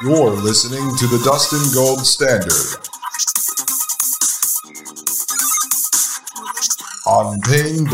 You're 0.00 0.30
listening 0.30 0.94
to 0.98 1.06
the 1.08 1.18
Dustin 1.24 1.58
Gold 1.74 2.06
Standard 2.06 2.52
on 7.04 7.40
Paine.tv. 7.40 7.88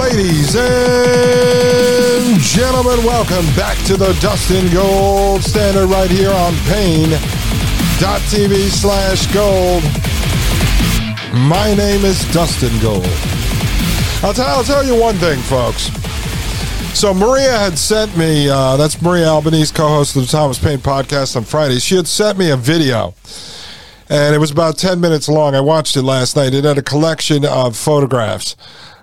Ladies 0.00 0.56
and 0.56 2.40
gentlemen, 2.40 3.04
welcome 3.04 3.44
back 3.56 3.76
to 3.88 3.98
the 3.98 4.16
Dustin 4.22 4.72
Gold 4.72 5.42
Standard 5.42 5.90
right 5.90 6.10
here 6.10 6.30
on 6.30 6.54
Paine.tv 6.64 7.20
slash 8.70 9.26
gold. 9.34 9.82
My 11.34 11.74
name 11.74 12.04
is 12.04 12.24
Dustin 12.32 12.70
Gold. 12.80 13.04
I'll, 14.22 14.32
t- 14.32 14.42
I'll 14.42 14.62
tell 14.62 14.84
you 14.84 14.94
one 14.94 15.16
thing, 15.16 15.40
folks. 15.40 15.90
So 16.96 17.12
Maria 17.12 17.58
had 17.58 17.76
sent 17.76 18.16
me, 18.16 18.48
uh, 18.48 18.76
that's 18.76 19.02
Maria 19.02 19.26
Albanese, 19.26 19.74
co-host 19.74 20.14
of 20.14 20.22
the 20.22 20.28
Thomas 20.28 20.60
Paine 20.60 20.78
podcast 20.78 21.34
on 21.34 21.42
Friday. 21.42 21.80
She 21.80 21.96
had 21.96 22.06
sent 22.06 22.38
me 22.38 22.50
a 22.50 22.56
video 22.56 23.14
and 24.08 24.32
it 24.32 24.38
was 24.38 24.52
about 24.52 24.78
10 24.78 25.00
minutes 25.00 25.28
long. 25.28 25.56
I 25.56 25.60
watched 25.60 25.96
it 25.96 26.02
last 26.02 26.36
night. 26.36 26.54
It 26.54 26.62
had 26.62 26.78
a 26.78 26.82
collection 26.82 27.44
of 27.44 27.76
photographs 27.76 28.54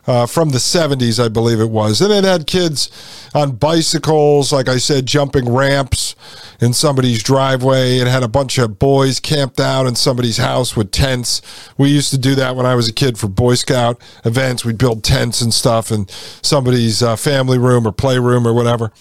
uh, 0.07 0.25
from 0.25 0.49
the 0.49 0.57
70s, 0.57 1.23
I 1.23 1.27
believe 1.27 1.59
it 1.59 1.69
was. 1.69 2.01
And 2.01 2.11
it 2.11 2.23
had 2.23 2.47
kids 2.47 2.89
on 3.33 3.55
bicycles, 3.55 4.51
like 4.51 4.67
I 4.67 4.77
said, 4.77 5.05
jumping 5.05 5.51
ramps 5.51 6.15
in 6.59 6.73
somebody's 6.73 7.23
driveway. 7.23 7.97
It 7.97 8.07
had 8.07 8.23
a 8.23 8.27
bunch 8.27 8.57
of 8.57 8.79
boys 8.79 9.19
camped 9.19 9.59
out 9.59 9.87
in 9.87 9.95
somebody's 9.95 10.37
house 10.37 10.75
with 10.75 10.91
tents. 10.91 11.41
We 11.77 11.89
used 11.89 12.11
to 12.11 12.17
do 12.17 12.35
that 12.35 12.55
when 12.55 12.65
I 12.65 12.75
was 12.75 12.89
a 12.89 12.93
kid 12.93 13.17
for 13.17 13.27
Boy 13.27 13.55
Scout 13.55 14.01
events. 14.25 14.65
We'd 14.65 14.77
build 14.77 15.03
tents 15.03 15.41
and 15.41 15.53
stuff 15.53 15.91
in 15.91 16.07
somebody's 16.41 17.03
uh, 17.03 17.15
family 17.15 17.57
room 17.57 17.87
or 17.87 17.91
playroom 17.91 18.47
or 18.47 18.53
whatever. 18.53 18.91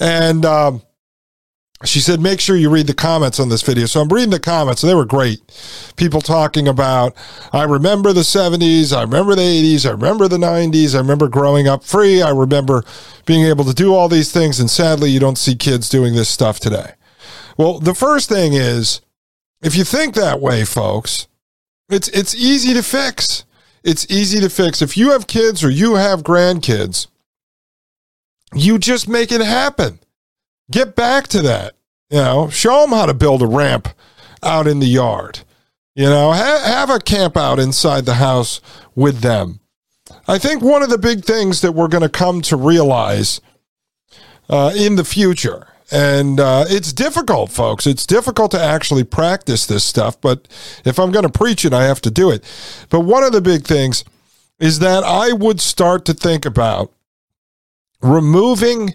And, 0.00 0.44
um, 0.44 0.82
she 1.84 2.00
said, 2.00 2.20
make 2.20 2.40
sure 2.40 2.56
you 2.56 2.70
read 2.70 2.86
the 2.86 2.94
comments 2.94 3.40
on 3.40 3.48
this 3.48 3.62
video. 3.62 3.86
So 3.86 4.00
I'm 4.00 4.08
reading 4.08 4.30
the 4.30 4.40
comments, 4.40 4.82
they 4.82 4.94
were 4.94 5.04
great. 5.04 5.40
People 5.96 6.20
talking 6.20 6.68
about, 6.68 7.14
I 7.52 7.64
remember 7.64 8.12
the 8.12 8.20
70s, 8.20 8.96
I 8.96 9.02
remember 9.02 9.34
the 9.34 9.42
80s, 9.42 9.86
I 9.86 9.90
remember 9.90 10.28
the 10.28 10.38
90s, 10.38 10.94
I 10.94 10.98
remember 10.98 11.28
growing 11.28 11.66
up 11.66 11.84
free, 11.84 12.22
I 12.22 12.30
remember 12.30 12.84
being 13.26 13.44
able 13.44 13.64
to 13.64 13.74
do 13.74 13.94
all 13.94 14.08
these 14.08 14.32
things, 14.32 14.60
and 14.60 14.70
sadly, 14.70 15.10
you 15.10 15.20
don't 15.20 15.38
see 15.38 15.56
kids 15.56 15.88
doing 15.88 16.14
this 16.14 16.28
stuff 16.28 16.60
today. 16.60 16.92
Well, 17.58 17.80
the 17.80 17.94
first 17.94 18.28
thing 18.28 18.52
is, 18.54 19.00
if 19.62 19.76
you 19.76 19.84
think 19.84 20.14
that 20.14 20.40
way, 20.40 20.64
folks, 20.64 21.28
it's 21.88 22.08
it's 22.08 22.34
easy 22.34 22.74
to 22.74 22.82
fix. 22.82 23.44
It's 23.82 24.10
easy 24.10 24.40
to 24.40 24.48
fix. 24.48 24.80
If 24.80 24.96
you 24.96 25.10
have 25.10 25.26
kids 25.26 25.62
or 25.62 25.70
you 25.70 25.94
have 25.96 26.22
grandkids, 26.22 27.06
you 28.54 28.78
just 28.78 29.08
make 29.08 29.30
it 29.30 29.42
happen. 29.42 29.98
Get 30.70 30.96
back 30.96 31.28
to 31.28 31.42
that. 31.42 31.74
You 32.10 32.18
know, 32.18 32.48
show 32.48 32.82
them 32.82 32.90
how 32.90 33.06
to 33.06 33.14
build 33.14 33.42
a 33.42 33.46
ramp 33.46 33.88
out 34.42 34.66
in 34.66 34.80
the 34.80 34.86
yard. 34.86 35.40
You 35.94 36.06
know, 36.06 36.32
ha- 36.32 36.62
have 36.64 36.90
a 36.90 36.98
camp 36.98 37.36
out 37.36 37.58
inside 37.58 38.04
the 38.04 38.14
house 38.14 38.60
with 38.94 39.20
them. 39.20 39.60
I 40.26 40.38
think 40.38 40.62
one 40.62 40.82
of 40.82 40.90
the 40.90 40.98
big 40.98 41.24
things 41.24 41.60
that 41.60 41.72
we're 41.72 41.88
going 41.88 42.02
to 42.02 42.08
come 42.08 42.40
to 42.42 42.56
realize 42.56 43.40
uh, 44.48 44.72
in 44.76 44.96
the 44.96 45.04
future, 45.04 45.68
and 45.90 46.40
uh, 46.40 46.64
it's 46.68 46.92
difficult, 46.92 47.50
folks. 47.50 47.86
It's 47.86 48.06
difficult 48.06 48.50
to 48.52 48.60
actually 48.60 49.04
practice 49.04 49.66
this 49.66 49.84
stuff, 49.84 50.20
but 50.20 50.48
if 50.84 50.98
I'm 50.98 51.12
going 51.12 51.26
to 51.26 51.38
preach 51.38 51.64
it, 51.64 51.72
I 51.72 51.84
have 51.84 52.00
to 52.02 52.10
do 52.10 52.30
it. 52.30 52.44
But 52.90 53.00
one 53.00 53.22
of 53.22 53.32
the 53.32 53.40
big 53.40 53.64
things 53.64 54.04
is 54.58 54.78
that 54.80 55.04
I 55.04 55.32
would 55.32 55.60
start 55.60 56.04
to 56.06 56.14
think 56.14 56.44
about 56.44 56.92
removing 58.02 58.94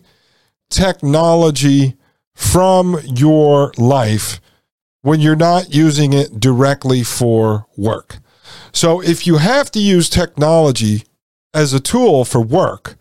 technology 0.69 1.96
from 2.35 3.00
your 3.03 3.74
life 3.78 4.40
when 5.02 5.19
you're 5.19 5.35
not 5.35 5.74
using 5.74 6.13
it 6.13 6.40
directly 6.40 7.03
for 7.03 7.66
work. 7.78 8.18
So 8.72 9.02
if 9.02 9.25
you 9.25 9.38
have 9.38 9.72
to 9.72 9.80
use 9.80 10.09
technology 10.09 11.03
as 11.53 11.74
a 11.74 11.80
tool 11.80 12.25
for 12.25 12.41
work, 12.41 12.97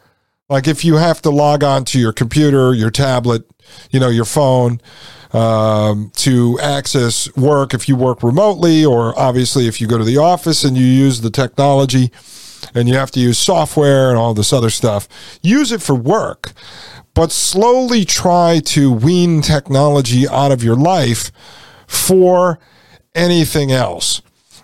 like 0.48 0.66
if 0.66 0.84
you 0.84 0.96
have 0.96 1.20
to 1.22 1.30
log 1.30 1.62
on 1.62 1.84
to 1.86 1.98
your 1.98 2.12
computer, 2.12 2.72
your 2.72 2.90
tablet, 2.90 3.42
you 3.90 4.00
know, 4.00 4.08
your 4.08 4.24
phone 4.24 4.80
um, 5.32 6.10
to 6.16 6.58
access 6.60 7.34
work, 7.36 7.74
if 7.74 7.88
you 7.88 7.96
work 7.96 8.22
remotely, 8.22 8.84
or 8.84 9.18
obviously 9.18 9.68
if 9.68 9.80
you 9.80 9.86
go 9.86 9.98
to 9.98 10.04
the 10.04 10.16
office 10.16 10.64
and 10.64 10.76
you 10.76 10.86
use 10.86 11.20
the 11.20 11.30
technology 11.30 12.10
and 12.74 12.88
you 12.88 12.94
have 12.94 13.10
to 13.10 13.20
use 13.20 13.38
software 13.38 14.08
and 14.08 14.18
all 14.18 14.32
this 14.32 14.52
other 14.52 14.70
stuff, 14.70 15.06
use 15.42 15.70
it 15.70 15.82
for 15.82 15.94
work 15.94 16.52
but 17.18 17.32
slowly 17.32 18.04
try 18.04 18.60
to 18.60 18.92
wean 18.92 19.42
technology 19.42 20.28
out 20.28 20.52
of 20.52 20.62
your 20.62 20.76
life 20.76 21.32
for 21.88 22.60
anything 23.12 23.72
else 23.72 24.22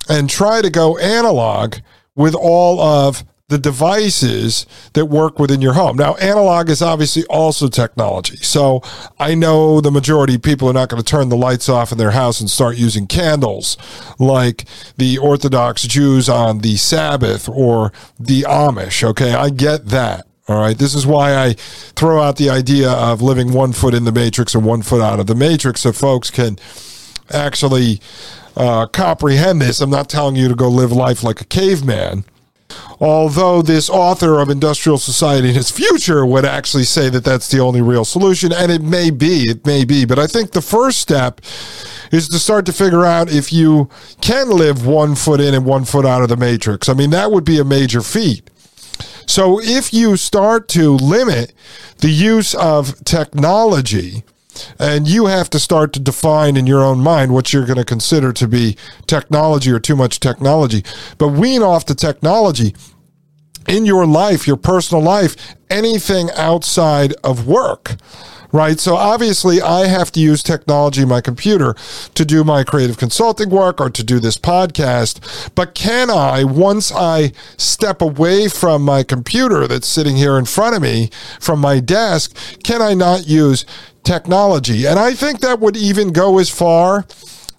and 0.08 0.30
try 0.30 0.62
to 0.62 0.70
go 0.70 0.96
analog 0.98 1.74
with 2.14 2.32
all 2.32 2.78
of 2.78 3.24
the 3.48 3.58
devices 3.58 4.66
that 4.92 5.06
work 5.06 5.40
within 5.40 5.60
your 5.60 5.72
home. 5.72 5.96
Now, 5.96 6.14
analog 6.14 6.70
is 6.70 6.80
obviously 6.80 7.24
also 7.24 7.66
technology. 7.66 8.36
So 8.36 8.82
I 9.18 9.34
know 9.34 9.80
the 9.80 9.90
majority 9.90 10.36
of 10.36 10.42
people 10.42 10.68
are 10.68 10.72
not 10.72 10.88
going 10.88 11.02
to 11.02 11.10
turn 11.10 11.30
the 11.30 11.36
lights 11.36 11.68
off 11.68 11.90
in 11.90 11.98
their 11.98 12.12
house 12.12 12.40
and 12.40 12.48
start 12.48 12.76
using 12.76 13.08
candles 13.08 13.76
like 14.20 14.66
the 14.96 15.18
Orthodox 15.18 15.82
Jews 15.82 16.28
on 16.28 16.60
the 16.60 16.76
Sabbath 16.76 17.48
or 17.48 17.92
the 18.16 18.42
Amish. 18.42 19.02
Okay, 19.02 19.34
I 19.34 19.50
get 19.50 19.86
that. 19.86 20.28
All 20.46 20.60
right. 20.60 20.76
This 20.76 20.94
is 20.94 21.06
why 21.06 21.34
I 21.34 21.54
throw 21.54 22.20
out 22.20 22.36
the 22.36 22.50
idea 22.50 22.90
of 22.90 23.22
living 23.22 23.52
one 23.52 23.72
foot 23.72 23.94
in 23.94 24.04
the 24.04 24.12
matrix 24.12 24.54
and 24.54 24.64
one 24.64 24.82
foot 24.82 25.00
out 25.00 25.18
of 25.18 25.26
the 25.26 25.34
matrix 25.34 25.80
so 25.82 25.92
folks 25.92 26.30
can 26.30 26.58
actually 27.32 28.00
uh, 28.56 28.86
comprehend 28.86 29.62
this. 29.62 29.80
I'm 29.80 29.90
not 29.90 30.10
telling 30.10 30.36
you 30.36 30.48
to 30.48 30.54
go 30.54 30.68
live 30.68 30.92
life 30.92 31.22
like 31.22 31.40
a 31.40 31.44
caveman. 31.44 32.24
Although 33.00 33.62
this 33.62 33.90
author 33.90 34.38
of 34.38 34.48
Industrial 34.50 34.98
Society 34.98 35.48
and 35.48 35.56
Its 35.56 35.70
Future 35.70 36.24
would 36.24 36.44
actually 36.44 36.84
say 36.84 37.08
that 37.10 37.24
that's 37.24 37.50
the 37.50 37.60
only 37.60 37.82
real 37.82 38.04
solution, 38.04 38.52
and 38.52 38.70
it 38.70 38.82
may 38.82 39.10
be, 39.10 39.42
it 39.42 39.66
may 39.66 39.84
be. 39.84 40.04
But 40.04 40.18
I 40.18 40.26
think 40.26 40.52
the 40.52 40.62
first 40.62 41.00
step 41.00 41.40
is 42.12 42.28
to 42.28 42.38
start 42.38 42.66
to 42.66 42.72
figure 42.72 43.04
out 43.04 43.32
if 43.32 43.52
you 43.52 43.88
can 44.20 44.50
live 44.50 44.86
one 44.86 45.14
foot 45.14 45.40
in 45.40 45.54
and 45.54 45.66
one 45.66 45.84
foot 45.84 46.06
out 46.06 46.22
of 46.22 46.28
the 46.28 46.36
matrix. 46.36 46.88
I 46.88 46.94
mean, 46.94 47.10
that 47.10 47.32
would 47.32 47.44
be 47.44 47.58
a 47.58 47.64
major 47.64 48.00
feat. 48.00 48.48
So 49.26 49.60
if 49.60 49.92
you 49.92 50.16
start 50.16 50.68
to 50.68 50.92
limit 50.92 51.52
the 51.98 52.10
use 52.10 52.54
of 52.54 53.04
technology, 53.04 54.24
and 54.78 55.08
you 55.08 55.26
have 55.26 55.50
to 55.50 55.58
start 55.58 55.92
to 55.92 56.00
define 56.00 56.56
in 56.56 56.66
your 56.66 56.82
own 56.82 57.00
mind 57.00 57.32
what 57.32 57.52
you're 57.52 57.66
going 57.66 57.78
to 57.78 57.84
consider 57.84 58.32
to 58.32 58.46
be 58.46 58.76
technology 59.06 59.70
or 59.70 59.80
too 59.80 59.96
much 59.96 60.20
technology. 60.20 60.84
But 61.18 61.28
wean 61.28 61.62
off 61.62 61.86
the 61.86 61.94
technology 61.94 62.74
in 63.66 63.86
your 63.86 64.06
life, 64.06 64.46
your 64.46 64.56
personal 64.56 65.02
life, 65.02 65.36
anything 65.70 66.30
outside 66.36 67.14
of 67.24 67.46
work 67.46 67.96
right? 68.54 68.78
So 68.78 68.94
obviously, 68.94 69.60
I 69.60 69.88
have 69.88 70.12
to 70.12 70.20
use 70.20 70.40
technology 70.40 71.04
my 71.04 71.20
computer 71.20 71.74
to 72.14 72.24
do 72.24 72.44
my 72.44 72.62
creative 72.62 72.96
consulting 72.96 73.50
work 73.50 73.80
or 73.80 73.90
to 73.90 74.04
do 74.04 74.20
this 74.20 74.38
podcast. 74.38 75.50
But 75.56 75.74
can 75.74 76.08
I, 76.08 76.44
once 76.44 76.92
I 76.92 77.32
step 77.56 78.00
away 78.00 78.46
from 78.46 78.82
my 78.82 79.02
computer 79.02 79.66
that's 79.66 79.88
sitting 79.88 80.14
here 80.14 80.38
in 80.38 80.44
front 80.44 80.76
of 80.76 80.82
me 80.82 81.10
from 81.40 81.58
my 81.58 81.80
desk, 81.80 82.36
can 82.62 82.80
I 82.80 82.94
not 82.94 83.26
use 83.26 83.66
technology? 84.04 84.86
And 84.86 85.00
I 85.00 85.14
think 85.14 85.40
that 85.40 85.58
would 85.58 85.76
even 85.76 86.12
go 86.12 86.38
as 86.38 86.48
far 86.48 87.06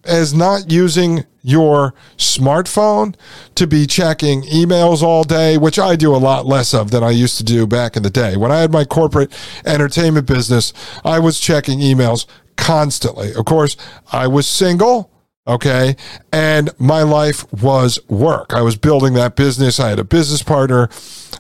as 0.06 0.33
not 0.33 0.71
using 0.71 1.25
your 1.45 1.94
smartphone 2.18 3.15
to 3.53 3.68
be 3.68 3.86
checking 3.86 4.42
emails 4.44 5.03
all 5.03 5.24
day, 5.24 5.57
which 5.57 5.77
I 5.77 5.95
do 5.95 6.15
a 6.15 6.18
lot 6.18 6.47
less 6.47 6.74
of 6.74 6.89
than 6.89 7.03
I 7.03 7.12
used 7.12 7.38
to 7.38 7.44
do 7.44 7.68
back 7.68 7.95
in 7.95 8.03
the 8.03 8.09
day. 8.09 8.36
When 8.36 8.51
I 8.51 8.59
had 8.59 8.71
my 8.71 8.83
corporate 8.83 9.31
entertainment 9.63 10.25
business, 10.25 10.74
I 11.03 11.19
was 11.19 11.39
checking 11.39 11.80
emails 11.80 12.25
constantly. 12.57 13.33
Of 13.33 13.45
course, 13.45 13.77
I 14.12 14.27
was 14.27 14.47
single. 14.47 15.12
Okay. 15.47 15.95
And 16.33 16.71
my 16.80 17.03
life 17.03 17.51
was 17.53 18.00
work. 18.09 18.51
I 18.53 18.62
was 18.63 18.75
building 18.75 19.13
that 19.13 19.36
business. 19.36 19.80
I 19.80 19.89
had 19.89 20.00
a 20.00 20.03
business 20.03 20.42
partner. 20.42 20.89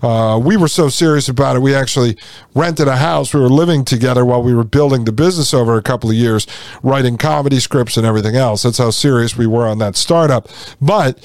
Uh, 0.03 0.39
we 0.43 0.57
were 0.57 0.67
so 0.67 0.89
serious 0.89 1.27
about 1.27 1.55
it. 1.55 1.59
We 1.59 1.73
actually 1.73 2.15
rented 2.53 2.87
a 2.87 2.97
house. 2.97 3.33
We 3.33 3.39
were 3.39 3.49
living 3.49 3.83
together 3.83 4.23
while 4.23 4.43
we 4.43 4.53
were 4.53 4.63
building 4.63 5.05
the 5.05 5.11
business 5.11 5.55
over 5.55 5.75
a 5.75 5.81
couple 5.81 6.11
of 6.11 6.15
years, 6.15 6.45
writing 6.83 7.17
comedy 7.17 7.59
scripts 7.59 7.97
and 7.97 8.05
everything 8.05 8.35
else. 8.35 8.61
That's 8.61 8.77
how 8.77 8.91
serious 8.91 9.35
we 9.35 9.47
were 9.47 9.65
on 9.65 9.79
that 9.79 9.95
startup. 9.95 10.49
But 10.79 11.19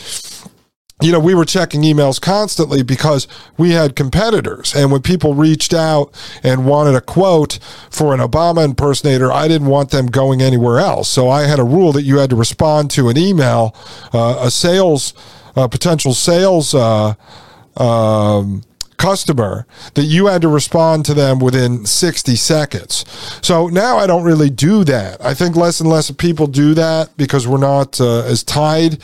you 1.00 1.12
know, 1.12 1.20
we 1.20 1.35
were 1.35 1.44
checking 1.44 1.82
emails 1.82 2.20
constantly 2.20 2.82
because 2.82 3.26
we 3.56 3.70
had 3.70 3.97
competitors. 3.97 4.75
And 4.75 4.93
when 4.93 5.02
people 5.02 5.35
reached 5.35 5.73
out 5.73 6.12
and 6.43 6.67
wanted 6.67 6.94
a 6.94 7.00
quote 7.00 7.58
for 7.91 8.12
an 8.14 8.20
Obama 8.20 8.64
impersonator, 8.64 9.32
I 9.32 9.49
didn't 9.49 9.69
want 9.69 9.91
them 9.91 10.06
going 10.06 10.43
anywhere 10.43 10.79
else. 10.79 11.08
So 11.08 11.29
I 11.29 11.43
had 11.43 11.58
a 11.58 11.64
rule 11.64 11.93
that 11.93 12.02
you 12.02 12.19
had 12.19 12.31
to 12.31 12.37
respond 12.37 12.91
to 12.93 13.08
an 13.08 13.17
email, 13.17 13.75
uh, 14.12 14.38
a 14.41 14.50
sales, 14.50 15.14
uh, 15.56 15.69
potential 15.69 16.14
sales, 16.14 16.75
uh, 16.75 17.14
um, 17.76 18.62
customer 19.00 19.67
that 19.94 20.05
you 20.05 20.26
had 20.26 20.43
to 20.43 20.49
respond 20.49 21.06
to 21.06 21.14
them 21.14 21.38
within 21.38 21.87
60 21.87 22.37
seconds. 22.37 23.06
So 23.43 23.69
now 23.69 23.97
I 23.97 24.06
don't 24.06 24.25
really 24.25 24.50
do 24.50 24.85
that. 24.85 25.25
I 25.25 25.32
think 25.32 25.56
less 25.56 25.81
and 25.81 25.88
less 25.88 26.11
people 26.11 26.47
do 26.47 26.75
that 26.75 27.17
because 27.17 27.49
we're 27.49 27.56
not 27.56 27.99
uh, 27.99 28.25
as 28.25 28.44
tied 28.44 28.99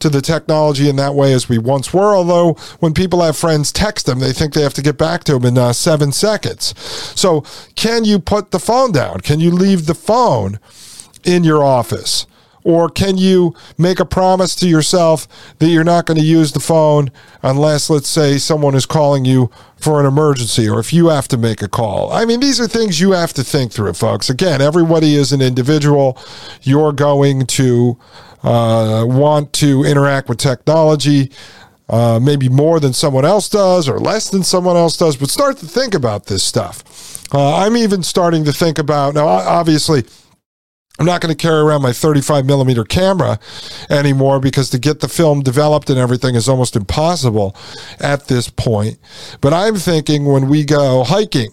to 0.00 0.10
the 0.10 0.20
technology 0.20 0.90
in 0.90 0.96
that 0.96 1.14
way 1.14 1.32
as 1.32 1.48
we 1.48 1.56
once 1.56 1.94
were. 1.94 2.14
Although 2.14 2.54
when 2.80 2.92
people 2.92 3.22
have 3.22 3.38
friends 3.38 3.72
text 3.72 4.04
them, 4.04 4.18
they 4.18 4.34
think 4.34 4.52
they 4.52 4.62
have 4.62 4.74
to 4.74 4.82
get 4.82 4.98
back 4.98 5.24
to 5.24 5.32
them 5.32 5.46
in 5.46 5.56
uh, 5.56 5.72
seven 5.72 6.12
seconds. 6.12 6.78
So 7.18 7.40
can 7.74 8.04
you 8.04 8.18
put 8.18 8.50
the 8.50 8.60
phone 8.60 8.92
down? 8.92 9.20
Can 9.20 9.40
you 9.40 9.50
leave 9.50 9.86
the 9.86 9.94
phone 9.94 10.60
in 11.24 11.42
your 11.42 11.64
office? 11.64 12.26
Or 12.68 12.90
can 12.90 13.16
you 13.16 13.54
make 13.78 13.98
a 13.98 14.04
promise 14.04 14.54
to 14.56 14.68
yourself 14.68 15.26
that 15.58 15.68
you're 15.68 15.84
not 15.84 16.04
going 16.04 16.20
to 16.20 16.24
use 16.24 16.52
the 16.52 16.60
phone 16.60 17.10
unless, 17.42 17.88
let's 17.88 18.10
say, 18.10 18.36
someone 18.36 18.74
is 18.74 18.84
calling 18.84 19.24
you 19.24 19.50
for 19.80 20.00
an 20.00 20.04
emergency 20.04 20.68
or 20.68 20.78
if 20.78 20.92
you 20.92 21.08
have 21.08 21.28
to 21.28 21.38
make 21.38 21.62
a 21.62 21.68
call? 21.68 22.12
I 22.12 22.26
mean, 22.26 22.40
these 22.40 22.60
are 22.60 22.68
things 22.68 23.00
you 23.00 23.12
have 23.12 23.32
to 23.32 23.42
think 23.42 23.72
through, 23.72 23.94
folks. 23.94 24.28
Again, 24.28 24.60
everybody 24.60 25.14
is 25.14 25.32
an 25.32 25.40
individual. 25.40 26.18
You're 26.60 26.92
going 26.92 27.46
to 27.46 27.96
uh, 28.42 29.06
want 29.08 29.54
to 29.54 29.84
interact 29.84 30.28
with 30.28 30.36
technology. 30.36 31.30
Uh, 31.88 32.20
maybe 32.20 32.50
more 32.50 32.80
than 32.80 32.92
someone 32.92 33.24
else 33.24 33.48
does 33.48 33.88
or 33.88 33.98
less 33.98 34.28
than 34.28 34.42
someone 34.42 34.76
else 34.76 34.94
does, 34.98 35.16
but 35.16 35.30
start 35.30 35.56
to 35.56 35.64
think 35.64 35.94
about 35.94 36.26
this 36.26 36.44
stuff. 36.44 36.84
Uh, 37.32 37.64
I'm 37.64 37.78
even 37.78 38.02
starting 38.02 38.44
to 38.44 38.52
think 38.52 38.78
about 38.78 39.14
now, 39.14 39.26
obviously, 39.26 40.04
I'm 40.98 41.06
not 41.06 41.20
going 41.20 41.34
to 41.34 41.40
carry 41.40 41.60
around 41.60 41.82
my 41.82 41.92
35 41.92 42.44
millimeter 42.44 42.84
camera 42.84 43.38
anymore 43.88 44.40
because 44.40 44.70
to 44.70 44.78
get 44.78 45.00
the 45.00 45.08
film 45.08 45.42
developed 45.42 45.90
and 45.90 45.98
everything 45.98 46.34
is 46.34 46.48
almost 46.48 46.74
impossible 46.74 47.56
at 48.00 48.26
this 48.26 48.48
point. 48.50 48.98
But 49.40 49.52
I'm 49.52 49.76
thinking 49.76 50.24
when 50.24 50.48
we 50.48 50.64
go 50.64 51.04
hiking 51.04 51.50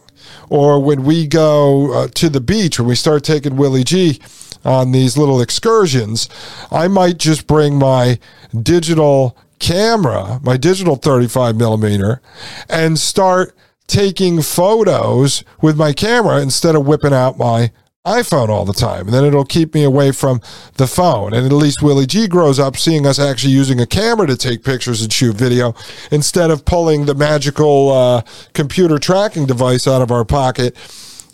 or 0.50 0.82
when 0.82 1.04
we 1.04 1.28
go 1.28 1.94
uh, 1.94 2.08
to 2.16 2.30
the 2.30 2.42
beach, 2.42 2.80
when 2.80 2.88
we 2.88 2.96
start 2.96 3.24
taking 3.24 3.56
Willie 3.56 3.84
G 3.84 4.20
on 4.64 4.92
these 4.92 5.16
little 5.18 5.42
excursions, 5.42 6.28
I 6.72 6.88
might 6.88 7.20
just 7.20 7.46
bring 7.46 7.78
my 7.78 8.18
digital 8.60 9.38
camera, 9.60 10.40
my 10.44 10.58
digital 10.58 10.96
35 10.96 11.56
millimeter, 11.56 12.22
and 12.68 12.98
start 12.98 13.56
taking 13.88 14.42
photos 14.42 15.44
with 15.62 15.78
my 15.78 15.94
camera 15.94 16.42
instead 16.42 16.76
of 16.76 16.88
whipping 16.88 17.14
out 17.14 17.38
my 17.38 17.72
iPhone 18.06 18.50
all 18.50 18.66
the 18.66 18.74
time. 18.74 19.06
And 19.06 19.14
then 19.14 19.26
it'll 19.26 19.46
keep 19.46 19.74
me 19.74 19.84
away 19.84 20.12
from 20.12 20.42
the 20.76 20.88
phone. 20.88 21.34
And 21.34 21.46
at 21.46 21.52
least 21.52 21.82
Willie 21.82 22.06
G 22.06 22.28
grows 22.28 22.60
up 22.60 22.78
seeing 22.78 23.06
us 23.06 23.20
actually 23.20 23.54
using 23.54 23.80
a 23.80 23.88
camera 23.88 24.28
to 24.28 24.38
take 24.38 24.64
pictures 24.64 25.02
and 25.02 25.12
shoot 25.12 25.36
video 25.36 25.76
instead 26.12 26.52
of 26.52 26.66
pulling 26.66 27.06
the 27.06 27.16
magical 27.16 27.92
uh, 27.92 28.22
computer 28.54 29.00
tracking 29.00 29.46
device 29.46 29.88
out 29.88 30.02
of 30.02 30.12
our 30.12 30.26
pocket 30.26 30.76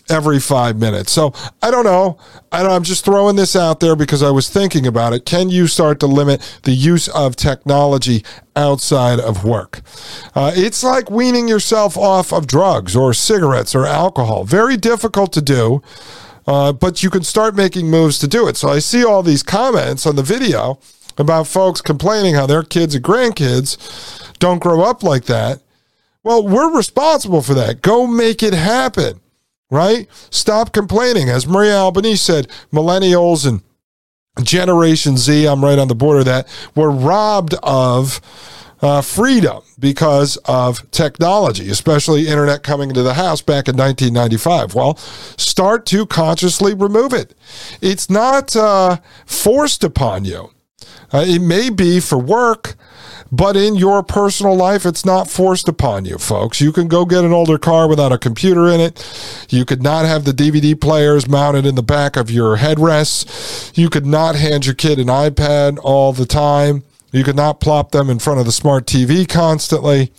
every 0.10 0.40
five 0.40 0.78
minutes. 0.78 1.12
So 1.12 1.34
I 1.62 1.72
don't 1.72 1.86
know. 1.86 2.18
I 2.52 2.64
am 2.64 2.84
just 2.84 3.06
throwing 3.06 3.38
this 3.38 3.56
out 3.56 3.80
there 3.80 3.96
because 3.96 4.22
I 4.22 4.30
was 4.30 4.50
thinking 4.50 4.86
about 4.86 5.14
it. 5.14 5.26
Can 5.26 5.50
you 5.50 5.68
start 5.68 6.00
to 6.02 6.08
limit 6.08 6.60
the 6.64 6.74
use 6.74 7.08
of 7.08 7.36
technology 7.36 8.24
outside 8.56 9.20
of 9.20 9.46
work? 9.46 9.82
Uh, 10.36 10.52
it's 10.54 10.84
like 10.84 11.10
weaning 11.10 11.48
yourself 11.48 11.98
off 11.98 12.34
of 12.34 12.46
drugs 12.46 12.96
or 12.96 13.14
cigarettes 13.14 13.74
or 13.74 13.86
alcohol. 13.86 14.44
Very 14.44 14.76
difficult 14.76 15.32
to 15.34 15.42
do. 15.42 15.82
Uh, 16.48 16.74
but 16.74 17.04
you 17.04 17.10
can 17.10 17.24
start 17.24 17.56
making 17.56 17.90
moves 17.90 18.18
to 18.20 18.28
do 18.28 18.48
it. 18.48 18.58
So 18.58 18.70
I 18.70 18.80
see 18.80 19.04
all 19.06 19.24
these 19.24 19.44
comments 19.44 20.06
on 20.06 20.16
the 20.16 20.24
video 20.24 20.80
about 21.18 21.48
folks 21.48 21.82
complaining 21.82 22.36
how 22.36 22.48
their 22.48 22.64
kids 22.64 22.96
and 22.96 23.04
grandkids 23.04 24.38
don't 24.40 24.62
grow 24.62 24.82
up 24.82 25.04
like 25.04 25.26
that. 25.26 25.62
Well, 26.24 26.48
we're 26.48 26.76
responsible 26.76 27.42
for 27.42 27.54
that. 27.56 27.82
Go 27.82 28.06
make 28.08 28.44
it 28.44 28.54
happen, 28.54 29.20
right? 29.70 30.08
Stop 30.30 30.74
complaining. 30.74 31.30
As 31.30 31.48
Maria 31.48 31.76
Albanese 31.76 32.18
said, 32.24 32.48
millennials 32.72 33.48
and 33.48 33.62
Generation 34.44 35.18
Z, 35.18 35.48
I'm 35.48 35.64
right 35.64 35.80
on 35.80 35.88
the 35.88 35.96
border 35.96 36.20
of 36.20 36.26
that, 36.26 36.48
were 36.76 36.92
robbed 36.92 37.56
of 37.64 38.22
uh, 38.82 39.02
freedom 39.02 39.62
because 39.80 40.38
of 40.46 40.90
technology, 40.92 41.70
especially 41.70 42.28
internet 42.28 42.64
coming 42.64 42.90
into 42.90 43.04
the 43.04 43.14
house 43.14 43.42
back 43.42 43.68
in 43.68 43.76
1995. 43.76 44.74
Well, 44.74 44.98
start 44.98 45.86
to 45.88 46.06
consciously 46.06 46.74
remove 46.74 47.14
it. 47.14 47.36
It's 47.82 48.10
not 48.10 48.56
uh, 48.56 48.98
forced 49.26 49.84
upon 49.84 50.26
you. 50.26 50.52
Uh, 51.14 51.26
it 51.28 51.42
may 51.42 51.70
be 51.70 52.00
for 52.00 52.18
work, 52.18 52.76
but 53.32 53.56
in 53.56 53.76
your 53.76 54.02
personal 54.02 54.56
life, 54.56 54.86
it's 54.86 55.06
not 55.06 55.30
forced 55.30 55.68
upon 55.68 56.06
you, 56.06 56.18
folks. 56.18 56.60
You 56.60 56.72
can 56.72 56.88
go 56.88 57.06
get 57.06 57.24
an 57.24 57.34
older 57.34 57.58
car 57.58 57.88
without 57.88 58.12
a 58.12 58.18
computer 58.18 58.68
in 58.68 58.80
it. 58.80 59.48
You 59.50 59.66
could 59.66 59.84
not 59.84 60.06
have 60.06 60.26
the 60.26 60.32
DVD 60.32 60.80
players 60.80 61.28
mounted 61.28 61.66
in 61.66 61.76
the 61.76 61.84
back 61.84 62.16
of 62.16 62.32
your 62.32 62.58
headrests. 62.58 63.78
You 63.78 63.90
could 63.90 64.06
not 64.06 64.36
hand 64.36 64.66
your 64.66 64.76
kid 64.76 65.00
an 65.00 65.08
iPad 65.08 65.78
all 65.84 66.14
the 66.14 66.26
time. 66.26 66.84
You 67.12 67.24
could 67.24 67.36
not 67.36 67.60
plop 67.60 67.92
them 67.92 68.10
in 68.10 68.20
front 68.20 68.40
of 68.40 68.46
the 68.46 68.52
smart 68.52 68.86
TV 68.86 69.28
constantly. 69.28 70.12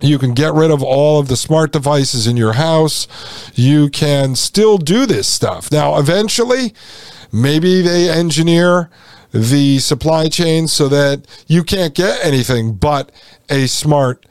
You 0.00 0.18
can 0.18 0.34
get 0.34 0.52
rid 0.52 0.70
of 0.70 0.82
all 0.82 1.18
of 1.18 1.28
the 1.28 1.36
smart 1.36 1.72
devices 1.72 2.26
in 2.26 2.36
your 2.36 2.54
house. 2.54 3.06
You 3.54 3.88
can 3.88 4.34
still 4.36 4.78
do 4.78 5.06
this 5.06 5.26
stuff. 5.26 5.72
Now, 5.72 5.98
eventually, 5.98 6.74
maybe 7.32 7.80
they 7.80 8.10
engineer 8.10 8.90
the 9.32 9.78
supply 9.80 10.28
chain 10.28 10.68
so 10.68 10.88
that 10.88 11.26
you 11.48 11.64
can't 11.64 11.94
get 11.94 12.24
anything 12.24 12.74
but 12.74 13.10
a 13.48 13.66
smart 13.66 14.26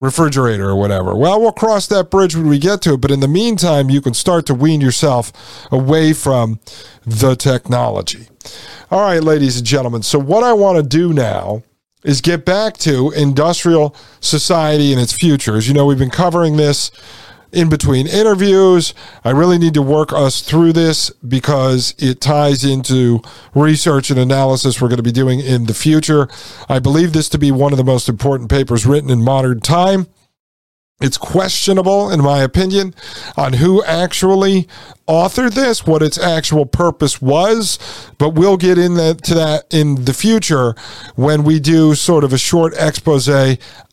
refrigerator 0.00 0.68
or 0.68 0.76
whatever. 0.76 1.14
Well, 1.14 1.40
we'll 1.40 1.52
cross 1.52 1.86
that 1.88 2.10
bridge 2.10 2.34
when 2.34 2.48
we 2.48 2.58
get 2.58 2.80
to 2.82 2.94
it. 2.94 3.00
But 3.00 3.10
in 3.10 3.20
the 3.20 3.28
meantime, 3.28 3.90
you 3.90 4.00
can 4.00 4.14
start 4.14 4.46
to 4.46 4.54
wean 4.54 4.80
yourself 4.80 5.32
away 5.70 6.12
from 6.12 6.58
the 7.06 7.36
technology. 7.36 8.28
All 8.90 9.02
right, 9.02 9.22
ladies 9.22 9.58
and 9.58 9.66
gentlemen. 9.66 10.02
So, 10.02 10.18
what 10.18 10.42
I 10.42 10.52
want 10.52 10.78
to 10.78 10.82
do 10.82 11.12
now 11.12 11.62
is 12.02 12.22
get 12.22 12.46
back 12.46 12.78
to 12.78 13.10
industrial 13.10 13.94
society 14.20 14.92
and 14.92 15.00
its 15.00 15.12
future. 15.12 15.56
As 15.56 15.68
you 15.68 15.74
know, 15.74 15.84
we've 15.84 15.98
been 15.98 16.10
covering 16.10 16.56
this 16.56 16.90
in 17.52 17.68
between 17.68 18.06
interviews. 18.06 18.94
I 19.24 19.30
really 19.30 19.58
need 19.58 19.74
to 19.74 19.82
work 19.82 20.12
us 20.12 20.42
through 20.42 20.72
this 20.72 21.10
because 21.26 21.94
it 21.98 22.20
ties 22.20 22.64
into 22.64 23.22
research 23.54 24.10
and 24.10 24.18
analysis 24.18 24.80
we're 24.80 24.88
going 24.88 24.98
to 24.98 25.02
be 25.02 25.12
doing 25.12 25.40
in 25.40 25.66
the 25.66 25.74
future. 25.74 26.28
I 26.68 26.78
believe 26.78 27.12
this 27.12 27.28
to 27.30 27.38
be 27.38 27.50
one 27.50 27.72
of 27.72 27.78
the 27.78 27.84
most 27.84 28.08
important 28.08 28.50
papers 28.50 28.86
written 28.86 29.10
in 29.10 29.22
modern 29.22 29.60
time. 29.60 30.06
It's 31.00 31.16
questionable, 31.16 32.10
in 32.10 32.20
my 32.20 32.42
opinion, 32.42 32.94
on 33.34 33.54
who 33.54 33.82
actually 33.84 34.68
authored 35.08 35.54
this, 35.54 35.86
what 35.86 36.02
its 36.02 36.18
actual 36.18 36.66
purpose 36.66 37.22
was, 37.22 37.78
but 38.18 38.34
we'll 38.34 38.58
get 38.58 38.76
into 38.76 39.34
that 39.34 39.64
in 39.70 40.04
the 40.04 40.12
future 40.12 40.74
when 41.16 41.42
we 41.42 41.58
do 41.58 41.94
sort 41.94 42.22
of 42.22 42.34
a 42.34 42.38
short 42.38 42.74
expose 42.76 43.30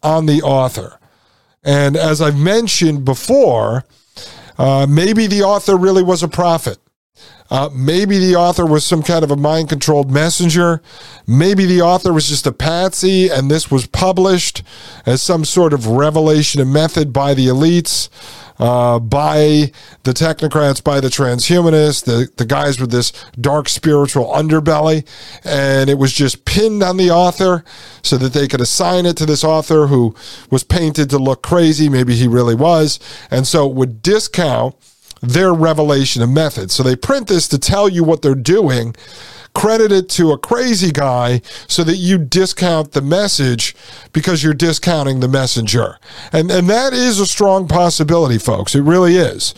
on 0.03 0.25
the 0.25 0.41
author. 0.43 0.99
And 1.67 1.97
as 1.97 2.21
I've 2.21 2.39
mentioned 2.39 3.03
before, 3.03 3.83
uh, 4.57 4.87
maybe 4.89 5.27
the 5.27 5.43
author 5.43 5.75
really 5.75 6.01
was 6.01 6.23
a 6.23 6.29
prophet. 6.29 6.77
Uh, 7.49 7.69
maybe 7.73 8.19
the 8.19 8.35
author 8.35 8.65
was 8.65 8.85
some 8.85 9.03
kind 9.03 9.23
of 9.23 9.31
a 9.31 9.35
mind 9.35 9.67
controlled 9.67 10.09
messenger. 10.09 10.81
Maybe 11.27 11.65
the 11.65 11.81
author 11.81 12.13
was 12.13 12.27
just 12.27 12.47
a 12.47 12.53
patsy 12.53 13.29
and 13.29 13.51
this 13.51 13.69
was 13.69 13.85
published 13.85 14.63
as 15.05 15.21
some 15.21 15.43
sort 15.43 15.73
of 15.73 15.87
revelation 15.87 16.61
and 16.61 16.71
method 16.71 17.11
by 17.11 17.33
the 17.33 17.47
elites, 17.47 18.07
uh, 18.59 18.99
by 18.99 19.71
the 20.03 20.13
technocrats, 20.13 20.83
by 20.83 20.99
the 20.99 21.09
transhumanists, 21.09 22.03
the, 22.03 22.29
the 22.37 22.45
guys 22.45 22.79
with 22.79 22.91
this 22.91 23.11
dark 23.39 23.69
spiritual 23.69 24.25
underbelly. 24.25 25.07
And 25.43 25.89
it 25.89 25.97
was 25.97 26.13
just 26.13 26.45
pinned 26.45 26.83
on 26.83 26.97
the 26.97 27.11
author 27.11 27.63
so 28.01 28.17
that 28.17 28.33
they 28.33 28.47
could 28.47 28.61
assign 28.61 29.05
it 29.05 29.17
to 29.17 29.25
this 29.25 29.43
author 29.43 29.87
who 29.87 30.15
was 30.49 30.63
painted 30.63 31.09
to 31.11 31.17
look 31.17 31.43
crazy. 31.43 31.89
Maybe 31.89 32.15
he 32.15 32.27
really 32.27 32.55
was. 32.55 32.99
And 33.29 33.45
so 33.45 33.69
it 33.69 33.75
would 33.75 34.01
discount 34.01 34.75
their 35.21 35.53
revelation 35.53 36.21
of 36.21 36.29
method. 36.29 36.71
So 36.71 36.83
they 36.83 36.95
print 36.95 37.27
this 37.27 37.47
to 37.49 37.57
tell 37.57 37.89
you 37.89 38.03
what 38.03 38.21
they're 38.21 38.35
doing 38.35 38.95
credit 39.57 39.91
it 39.91 40.07
to 40.07 40.31
a 40.31 40.37
crazy 40.37 40.91
guy 40.91 41.41
so 41.67 41.83
that 41.83 41.95
you 41.95 42.19
discount 42.19 42.91
the 42.91 43.01
message 43.01 43.75
because 44.13 44.43
you're 44.43 44.53
discounting 44.53 45.19
the 45.19 45.27
messenger. 45.27 45.97
And, 46.31 46.51
and 46.51 46.69
that 46.69 46.93
is 46.93 47.19
a 47.19 47.25
strong 47.25 47.67
possibility, 47.67 48.37
folks. 48.37 48.75
It 48.75 48.83
really 48.83 49.15
is. 49.15 49.55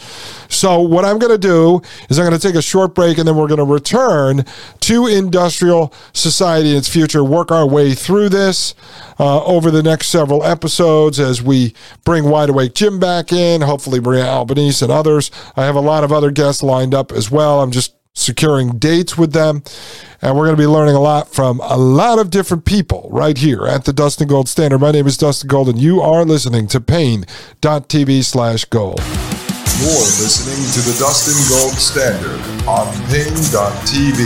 So, 0.47 0.79
what 0.79 1.03
I'm 1.03 1.19
going 1.19 1.33
to 1.33 1.37
do 1.37 1.81
is 2.09 2.17
I'm 2.17 2.25
going 2.25 2.39
to 2.39 2.47
take 2.47 2.55
a 2.55 2.61
short 2.61 2.95
break 2.95 3.17
and 3.17 3.27
then 3.27 3.35
we're 3.35 3.49
going 3.49 3.57
to 3.57 3.65
return 3.65 4.45
to 4.79 5.05
industrial 5.05 5.93
society 6.13 6.71
in 6.71 6.77
its 6.77 6.87
future, 6.87 7.21
work 7.21 7.51
our 7.51 7.67
way 7.67 7.93
through 7.93 8.29
this 8.29 8.75
uh, 9.19 9.43
over 9.43 9.69
the 9.69 9.83
next 9.83 10.07
several 10.07 10.45
episodes 10.45 11.19
as 11.19 11.41
we 11.41 11.75
bring 12.05 12.23
Wide 12.23 12.49
Awake 12.49 12.73
Jim 12.73 12.99
back 12.99 13.33
in, 13.33 13.61
hopefully 13.61 13.99
Maria 13.99 14.25
Albanese 14.25 14.83
and 14.83 14.93
others. 14.93 15.29
I 15.57 15.65
have 15.65 15.75
a 15.75 15.81
lot 15.81 16.05
of 16.05 16.13
other 16.13 16.31
guests 16.31 16.63
lined 16.63 16.95
up 16.95 17.11
as 17.11 17.29
well. 17.29 17.61
I'm 17.61 17.71
just 17.71 17.98
securing 18.13 18.77
dates 18.77 19.17
with 19.17 19.33
them. 19.33 19.63
And 20.21 20.35
we're 20.35 20.45
going 20.45 20.57
to 20.57 20.61
be 20.61 20.67
learning 20.67 20.95
a 20.95 20.99
lot 20.99 21.33
from 21.33 21.61
a 21.61 21.77
lot 21.77 22.19
of 22.19 22.29
different 22.29 22.65
people 22.65 23.07
right 23.11 23.37
here 23.37 23.65
at 23.65 23.85
the 23.85 23.93
Dustin 23.93 24.27
Gold 24.27 24.49
Standard. 24.49 24.79
My 24.79 24.91
name 24.91 25.07
is 25.07 25.17
Dustin 25.17 25.47
Gold, 25.47 25.69
and 25.69 25.79
you 25.79 26.01
are 26.01 26.25
listening 26.25 26.67
to 26.67 26.81
Paine.tv 26.81 28.23
slash 28.23 28.65
gold. 28.65 28.99
You're 29.79 30.11
listening 30.19 30.59
to 30.73 30.81
the 30.91 30.97
Dustin 30.99 31.39
Gold 31.47 31.75
Standard 31.75 32.39
on 32.67 32.87
Paine.tv. 33.07 34.19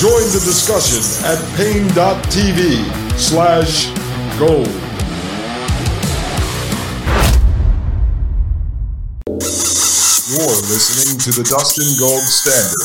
Join 0.00 0.24
the 0.32 0.40
discussion 0.44 1.00
at 1.24 1.38
Paine.tv 1.56 3.18
slash 3.18 3.86
gold. 4.38 4.89
You're 10.30 10.46
listening 10.46 11.18
to 11.18 11.32
the 11.32 11.42
Dustin 11.42 11.90
Gold 11.98 12.22
Standard 12.22 12.78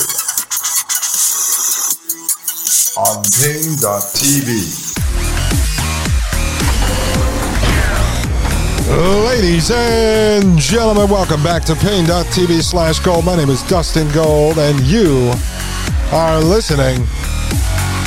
on 2.97 3.21
Paine.tv. 3.37 4.49
Ladies 9.27 9.69
and 9.69 10.57
gentlemen, 10.57 11.07
welcome 11.07 11.43
back 11.43 11.63
to 11.65 11.75
Paine.tv 11.75 12.63
slash 12.63 12.97
gold. 12.97 13.25
My 13.25 13.35
name 13.35 13.51
is 13.51 13.61
Dustin 13.69 14.11
Gold, 14.11 14.57
and 14.57 14.79
you 14.81 15.31
are 16.11 16.39
listening 16.41 17.05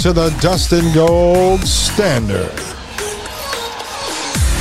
to 0.00 0.12
the 0.12 0.36
Dustin 0.40 0.92
Gold 0.92 1.60
Standard. 1.60 2.50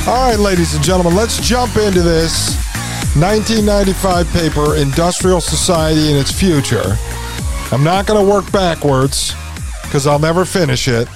All 0.06 0.30
right, 0.30 0.38
ladies 0.38 0.76
and 0.76 0.84
gentlemen, 0.84 1.16
let's 1.16 1.40
jump 1.40 1.76
into 1.76 2.02
this 2.02 2.67
1995 3.16 4.28
paper, 4.32 4.76
Industrial 4.76 5.40
Society 5.40 6.08
and 6.10 6.18
Its 6.18 6.30
Future. 6.30 6.96
I'm 7.72 7.82
not 7.82 8.06
going 8.06 8.24
to 8.24 8.30
work 8.30 8.50
backwards 8.52 9.34
because 9.82 10.06
I'll 10.06 10.18
never 10.18 10.44
finish 10.44 10.88
it. 10.88 11.08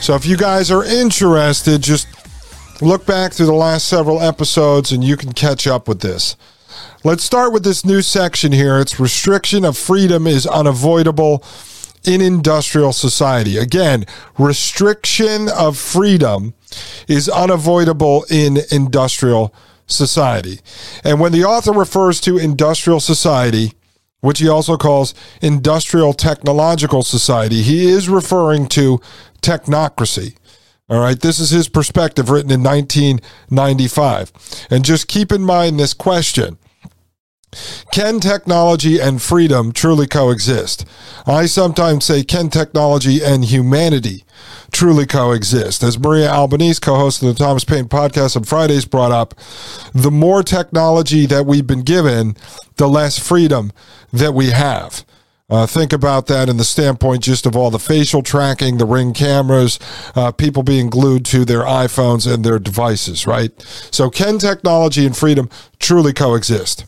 So 0.00 0.14
if 0.14 0.26
you 0.26 0.36
guys 0.36 0.70
are 0.70 0.84
interested, 0.84 1.82
just 1.82 2.06
look 2.80 3.04
back 3.06 3.32
through 3.32 3.46
the 3.46 3.52
last 3.52 3.88
several 3.88 4.20
episodes 4.20 4.92
and 4.92 5.02
you 5.02 5.16
can 5.16 5.32
catch 5.32 5.66
up 5.66 5.88
with 5.88 6.00
this. 6.00 6.36
Let's 7.04 7.24
start 7.24 7.52
with 7.52 7.64
this 7.64 7.84
new 7.84 8.02
section 8.02 8.52
here. 8.52 8.78
It's 8.78 9.00
restriction 9.00 9.64
of 9.64 9.76
freedom 9.76 10.26
is 10.26 10.46
unavoidable 10.46 11.42
in 12.04 12.20
industrial 12.20 12.92
society. 12.92 13.56
Again, 13.56 14.04
restriction 14.38 15.48
of 15.48 15.78
freedom 15.78 16.54
is 17.08 17.28
unavoidable 17.28 18.24
in 18.30 18.58
industrial 18.70 19.54
society. 19.92 20.60
And 21.04 21.20
when 21.20 21.32
the 21.32 21.44
author 21.44 21.72
refers 21.72 22.20
to 22.22 22.38
industrial 22.38 23.00
society, 23.00 23.74
which 24.20 24.38
he 24.38 24.48
also 24.48 24.76
calls 24.76 25.14
industrial 25.40 26.12
technological 26.12 27.02
society, 27.02 27.62
he 27.62 27.88
is 27.88 28.08
referring 28.08 28.66
to 28.68 29.00
technocracy. 29.42 30.36
All 30.88 31.00
right, 31.00 31.18
this 31.18 31.38
is 31.38 31.50
his 31.50 31.68
perspective 31.68 32.30
written 32.30 32.50
in 32.50 32.62
1995. 32.62 34.66
And 34.70 34.84
just 34.84 35.08
keep 35.08 35.30
in 35.30 35.42
mind 35.42 35.78
this 35.78 35.94
question 35.94 36.58
Can 37.92 38.20
technology 38.20 39.00
and 39.00 39.20
freedom 39.20 39.72
truly 39.72 40.06
coexist? 40.06 40.86
I 41.26 41.46
sometimes 41.46 42.04
say, 42.04 42.22
Can 42.22 42.48
technology 42.48 43.22
and 43.24 43.44
humanity 43.44 44.24
truly 44.70 45.06
coexist? 45.06 45.82
As 45.82 45.98
Maria 45.98 46.30
Albanese, 46.30 46.80
co 46.80 46.94
host 46.94 47.22
of 47.22 47.28
the 47.28 47.34
Thomas 47.34 47.64
Paine 47.64 47.86
podcast 47.86 48.36
on 48.36 48.44
Fridays, 48.44 48.84
brought 48.84 49.10
up, 49.10 49.34
the 49.92 50.12
more 50.12 50.42
technology 50.42 51.26
that 51.26 51.44
we've 51.44 51.66
been 51.66 51.82
given, 51.82 52.36
the 52.76 52.88
less 52.88 53.18
freedom 53.18 53.72
that 54.12 54.32
we 54.32 54.50
have. 54.50 55.04
Uh, 55.48 55.66
think 55.66 55.92
about 55.92 56.28
that 56.28 56.48
in 56.48 56.58
the 56.58 56.64
standpoint 56.64 57.24
just 57.24 57.44
of 57.44 57.56
all 57.56 57.72
the 57.72 57.78
facial 57.80 58.22
tracking, 58.22 58.78
the 58.78 58.86
ring 58.86 59.12
cameras, 59.12 59.80
uh, 60.14 60.30
people 60.30 60.62
being 60.62 60.88
glued 60.88 61.24
to 61.24 61.44
their 61.44 61.62
iPhones 61.62 62.32
and 62.32 62.44
their 62.44 62.60
devices, 62.60 63.26
right? 63.26 63.50
So, 63.90 64.08
can 64.08 64.38
technology 64.38 65.04
and 65.04 65.16
freedom 65.16 65.50
truly 65.80 66.12
coexist? 66.12 66.84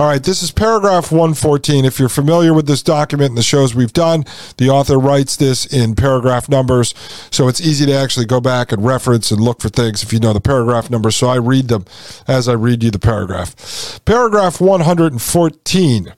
All 0.00 0.06
right, 0.06 0.22
this 0.22 0.42
is 0.42 0.50
paragraph 0.50 1.12
114. 1.12 1.84
If 1.84 1.98
you're 2.00 2.08
familiar 2.08 2.54
with 2.54 2.66
this 2.66 2.82
document 2.82 3.32
and 3.32 3.36
the 3.36 3.42
shows 3.42 3.74
we've 3.74 3.92
done, 3.92 4.24
the 4.56 4.70
author 4.70 4.98
writes 4.98 5.36
this 5.36 5.66
in 5.66 5.94
paragraph 5.94 6.48
numbers, 6.48 6.94
so 7.30 7.48
it's 7.48 7.60
easy 7.60 7.84
to 7.84 7.92
actually 7.92 8.24
go 8.24 8.40
back 8.40 8.72
and 8.72 8.82
reference 8.82 9.30
and 9.30 9.42
look 9.42 9.60
for 9.60 9.68
things 9.68 10.02
if 10.02 10.10
you 10.10 10.18
know 10.18 10.32
the 10.32 10.40
paragraph 10.40 10.88
numbers. 10.88 11.16
So 11.16 11.28
I 11.28 11.36
read 11.36 11.68
them 11.68 11.84
as 12.26 12.48
I 12.48 12.54
read 12.54 12.82
you 12.82 12.90
the 12.90 12.98
paragraph. 12.98 14.02
Paragraph 14.06 14.58
114 14.58 16.14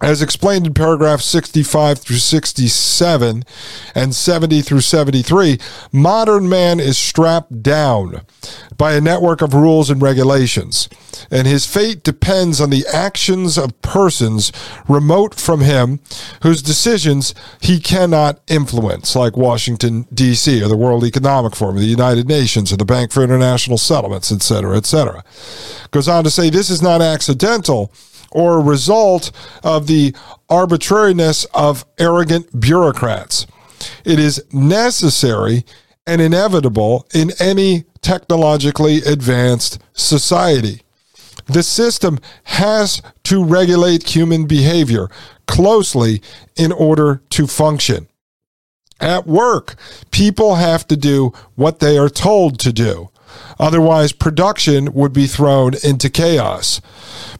as 0.00 0.22
explained 0.22 0.66
in 0.66 0.72
paragraph 0.72 1.20
65 1.20 1.98
through 1.98 2.16
67 2.16 3.44
and 3.94 4.14
70 4.14 4.62
through 4.62 4.80
73, 4.80 5.58
modern 5.92 6.48
man 6.48 6.80
is 6.80 6.96
strapped 6.96 7.62
down 7.62 8.22
by 8.78 8.94
a 8.94 9.00
network 9.00 9.42
of 9.42 9.52
rules 9.52 9.90
and 9.90 10.00
regulations, 10.00 10.88
and 11.30 11.46
his 11.46 11.66
fate 11.66 12.02
depends 12.02 12.62
on 12.62 12.70
the 12.70 12.84
actions 12.90 13.58
of 13.58 13.78
persons 13.82 14.52
remote 14.88 15.34
from 15.34 15.60
him 15.60 16.00
whose 16.42 16.62
decisions 16.62 17.34
he 17.60 17.78
cannot 17.78 18.40
influence, 18.48 19.14
like 19.14 19.36
Washington, 19.36 20.06
D.C., 20.14 20.62
or 20.62 20.68
the 20.68 20.76
World 20.78 21.04
Economic 21.04 21.54
Forum, 21.54 21.76
or 21.76 21.80
the 21.80 21.84
United 21.84 22.26
Nations, 22.26 22.72
or 22.72 22.78
the 22.78 22.86
Bank 22.86 23.12
for 23.12 23.22
International 23.22 23.76
Settlements, 23.76 24.32
etc., 24.32 24.78
etc. 24.78 25.22
Goes 25.90 26.08
on 26.08 26.24
to 26.24 26.30
say 26.30 26.48
this 26.48 26.70
is 26.70 26.80
not 26.80 27.02
accidental 27.02 27.92
or 28.30 28.58
a 28.58 28.62
result 28.62 29.32
of 29.62 29.86
the 29.86 30.14
arbitrariness 30.48 31.44
of 31.46 31.84
arrogant 31.98 32.60
bureaucrats. 32.60 33.46
It 34.04 34.18
is 34.18 34.44
necessary 34.52 35.64
and 36.06 36.20
inevitable 36.20 37.06
in 37.14 37.30
any 37.38 37.84
technologically 38.02 38.98
advanced 38.98 39.78
society. 39.92 40.82
The 41.46 41.62
system 41.62 42.18
has 42.44 43.02
to 43.24 43.44
regulate 43.44 44.14
human 44.14 44.46
behavior 44.46 45.08
closely 45.46 46.22
in 46.56 46.72
order 46.72 47.22
to 47.30 47.46
function. 47.46 48.08
At 49.00 49.26
work, 49.26 49.76
people 50.10 50.56
have 50.56 50.86
to 50.88 50.96
do 50.96 51.32
what 51.54 51.80
they 51.80 51.96
are 51.98 52.10
told 52.10 52.60
to 52.60 52.72
do. 52.72 53.10
Otherwise, 53.58 54.12
production 54.12 54.92
would 54.92 55.12
be 55.12 55.26
thrown 55.26 55.72
into 55.84 56.08
chaos. 56.08 56.80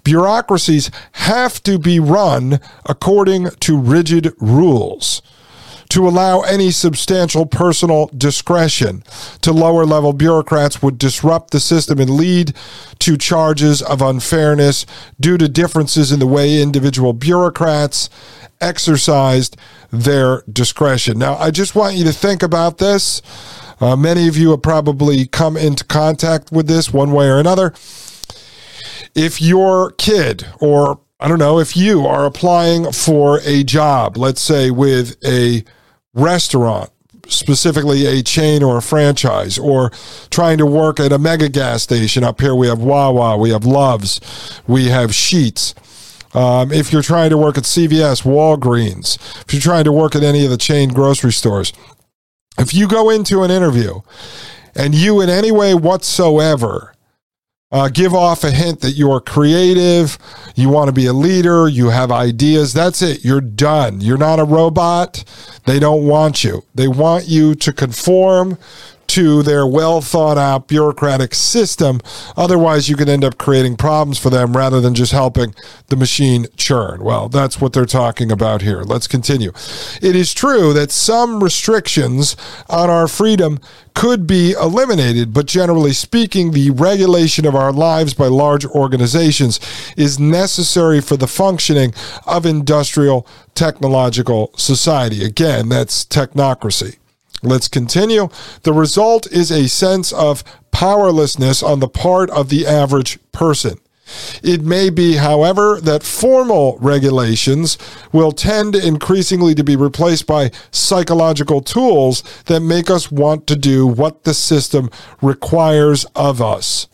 Bureaucracies 0.05 0.91
have 1.13 1.63
to 1.63 1.79
be 1.79 1.99
run 1.99 2.61
according 2.87 3.51
to 3.61 3.79
rigid 3.79 4.33
rules. 4.39 5.23
To 5.91 6.07
allow 6.07 6.43
any 6.43 6.71
substantial 6.71 7.47
personal 7.47 8.09
discretion 8.17 9.03
to 9.41 9.53
lower 9.53 9.85
level 9.85 10.13
bureaucrats 10.13 10.81
would 10.81 10.99
disrupt 10.99 11.51
the 11.51 11.59
system 11.59 11.99
and 11.99 12.11
lead 12.11 12.55
to 13.01 13.17
charges 13.17 13.83
of 13.83 14.01
unfairness 14.01 14.87
due 15.19 15.37
to 15.37 15.49
differences 15.49 16.13
in 16.13 16.21
the 16.21 16.29
way 16.29 16.63
individual 16.63 17.13
bureaucrats 17.13 18.09
exercised 18.61 19.57
their 19.91 20.43
discretion. 20.53 21.19
Now, 21.19 21.35
I 21.37 21.51
just 21.51 21.75
want 21.75 21.97
you 21.97 22.05
to 22.05 22.13
think 22.13 22.45
about 22.45 22.79
this. 22.79 23.21
Uh, 23.81 23.97
many 23.97 24.29
of 24.29 24.37
you 24.37 24.51
have 24.51 24.63
probably 24.63 25.27
come 25.27 25.57
into 25.57 25.85
contact 25.85 26.53
with 26.53 26.67
this 26.67 26.93
one 26.93 27.13
way 27.13 27.29
or 27.29 27.39
another. 27.39 27.73
If 29.15 29.41
your 29.41 29.93
kid, 29.93 30.47
or 30.61 31.01
I 31.19 31.29
don't 31.29 31.39
know, 31.39 31.59
if 31.59 31.77
you 31.77 32.07
are 32.07 32.27
applying 32.27 32.93
for 32.93 33.41
a 33.45 33.65
job, 33.65 34.17
let's 34.17 34.41
say 34.43 34.71
with 34.71 35.17
a 35.25 35.65
restaurant, 36.15 36.91
specifically 37.27 38.07
a 38.07 38.23
chain 38.23 38.63
or 38.63 38.79
a 38.79 38.83
franchise, 38.83 39.59
or 39.59 39.91
trying 40.31 40.59
to 40.59 40.67
work 40.67 41.01
at 41.01 41.13
a 41.13 41.19
mega 41.19 41.49
gas 41.49 41.83
station. 41.83 42.25
Up 42.25 42.41
here 42.41 42.55
we 42.55 42.67
have 42.67 42.81
Wawa, 42.81 43.37
we 43.39 43.51
have 43.51 43.65
Loves, 43.65 44.21
we 44.67 44.87
have 44.87 45.11
Sheetz. 45.11 45.75
Um, 46.35 46.71
if 46.73 46.93
you're 46.93 47.03
trying 47.03 47.31
to 47.31 47.37
work 47.37 47.59
at 47.59 47.65
CVS, 47.65 48.23
Walgreens, 48.23 49.17
if 49.47 49.53
you're 49.53 49.61
trying 49.61 49.85
to 49.85 49.93
work 49.93 50.15
at 50.15 50.23
any 50.23 50.45
of 50.45 50.51
the 50.51 50.57
chain 50.57 50.91
grocery 50.91 51.33
stores, 51.33 51.73
if 52.59 52.75
you 52.75 52.89
go 52.89 53.11
into 53.11 53.43
an 53.43 53.51
interview 53.51 54.01
and 54.75 54.95
you, 54.95 55.21
in 55.21 55.29
any 55.29 55.53
way 55.53 55.75
whatsoever, 55.75 56.95
uh, 57.73 57.89
give 57.89 58.13
off 58.15 58.43
a 58.43 58.51
hint 58.51 58.81
that 58.81 58.93
you're 58.93 59.21
creative, 59.21 60.19
you 60.57 60.69
want 60.69 60.89
to 60.89 60.93
be 60.93 61.07
a 61.07 61.13
leader, 61.13 61.69
you 61.69 61.89
have 61.91 62.11
ideas. 62.11 62.73
That's 62.73 63.01
it. 63.01 63.25
You're 63.25 63.41
done. 63.41 64.01
You're 64.01 64.19
not 64.19 64.41
a 64.41 64.45
robot. 64.45 65.25
They 65.67 65.79
don't 65.79 66.07
want 66.07 66.43
you. 66.43 66.65
They 66.75 66.89
want 66.89 67.27
you 67.27 67.55
to 67.55 67.73
conform 67.73 68.59
to 69.11 69.43
their 69.43 69.67
well 69.67 70.01
thought 70.01 70.39
out 70.39 70.69
bureaucratic 70.69 71.35
system. 71.35 72.01
Otherwise, 72.37 72.89
you 72.89 72.95
could 72.95 73.09
end 73.09 73.25
up 73.25 73.39
creating 73.39 73.77
problems 73.77 74.19
for 74.19 74.31
them 74.31 74.57
rather 74.57 74.81
than 74.81 74.95
just 74.95 75.11
helping 75.11 75.53
the 75.89 75.97
machine 75.97 76.47
churn. 76.57 77.03
Well, 77.03 77.29
that's 77.29 77.61
what 77.61 77.73
they're 77.73 77.87
talking 77.87 78.31
about 78.31 78.63
here. 78.63 78.83
Let's 78.83 79.09
continue. 79.09 79.51
It 80.01 80.15
is 80.15 80.33
true 80.33 80.73
that 80.75 80.93
some 80.93 81.43
restrictions 81.43 82.37
on 82.69 82.89
our 82.89 83.09
freedom 83.09 83.59
could 83.95 84.29
be 84.29 84.53
eliminated, 84.53 85.35
but 85.35 85.47
generally 85.47 85.93
speaking, 85.93 86.53
the 86.53 86.71
regulation 86.71 87.45
of 87.45 87.57
our 87.57 87.73
lives 87.73 88.15
by 88.15 88.29
large 88.29 88.65
organizations 88.65 89.59
is 89.97 90.21
necessary 90.21 91.01
for 91.01 91.17
the 91.17 91.27
functioning 91.27 91.93
of 92.29 92.47
industrial 92.47 93.27
technological 93.57 94.53
society. 94.57 95.25
Again, 95.25 95.69
that's 95.69 96.05
technocracy. 96.05 96.99
Let's 97.43 97.69
continue. 97.69 98.29
The 98.63 98.73
result 98.73 99.27
is 99.31 99.51
a 99.51 99.69
sense 99.69 100.13
of 100.13 100.45
powerlessness 100.71 101.63
on 101.63 101.81
the 101.81 101.89
part 101.89 102.31
of 102.31 102.49
the 102.49 102.67
average 102.67 103.19
person. 103.33 103.79
It 104.43 104.63
may 104.63 104.91
be, 104.91 105.17
however, 105.17 105.81
that 105.81 106.03
formal 106.03 106.77
regulations 106.81 107.79
will 108.13 108.33
tend 108.33 108.75
increasingly 108.75 109.55
to 109.55 109.65
be 109.65 109.77
replaced 109.77 110.27
by 110.27 110.51
psychological 110.71 111.61
tools 111.61 112.23
that 112.47 112.61
make 112.61 112.91
us 112.91 113.11
want 113.11 113.47
to 113.47 113.57
do 113.57 113.87
what 113.87 114.25
the 114.25 114.35
system 114.35 114.91
requires 115.23 116.05
of 116.17 116.43
us. 116.43 116.89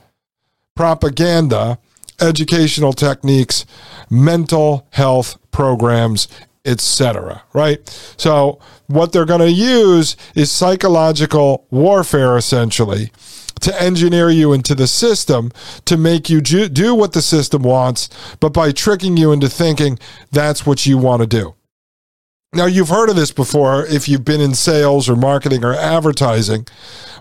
Propaganda, 0.75 1.79
educational 2.21 2.93
techniques, 2.93 3.65
mental 4.11 4.87
health 4.91 5.39
programs, 5.51 6.29
etc. 6.67 7.43
Right? 7.53 7.89
So, 8.17 8.59
what 8.87 9.13
they're 9.13 9.25
going 9.25 9.41
to 9.41 9.51
use 9.51 10.17
is 10.35 10.51
psychological 10.51 11.67
warfare 11.71 12.37
essentially 12.37 13.11
to 13.61 13.83
engineer 13.83 14.31
you 14.31 14.53
into 14.53 14.75
the 14.75 14.87
system 14.87 15.51
to 15.87 15.97
make 15.97 16.29
you 16.29 16.41
do 16.41 16.95
what 16.95 17.13
the 17.13 17.23
system 17.23 17.63
wants, 17.63 18.09
but 18.39 18.53
by 18.53 18.71
tricking 18.71 19.17
you 19.17 19.33
into 19.33 19.49
thinking 19.49 19.99
that's 20.31 20.67
what 20.67 20.85
you 20.87 20.99
want 20.99 21.23
to 21.23 21.27
do. 21.27 21.55
Now, 22.57 22.65
you've 22.65 22.89
heard 22.89 23.11
of 23.11 23.17
this 23.17 23.33
before 23.33 23.85
if 23.85 24.09
you've 24.09 24.25
been 24.25 24.41
in 24.41 24.55
sales 24.55 25.11
or 25.11 25.15
marketing 25.15 25.63
or 25.63 25.75
advertising, 25.75 26.67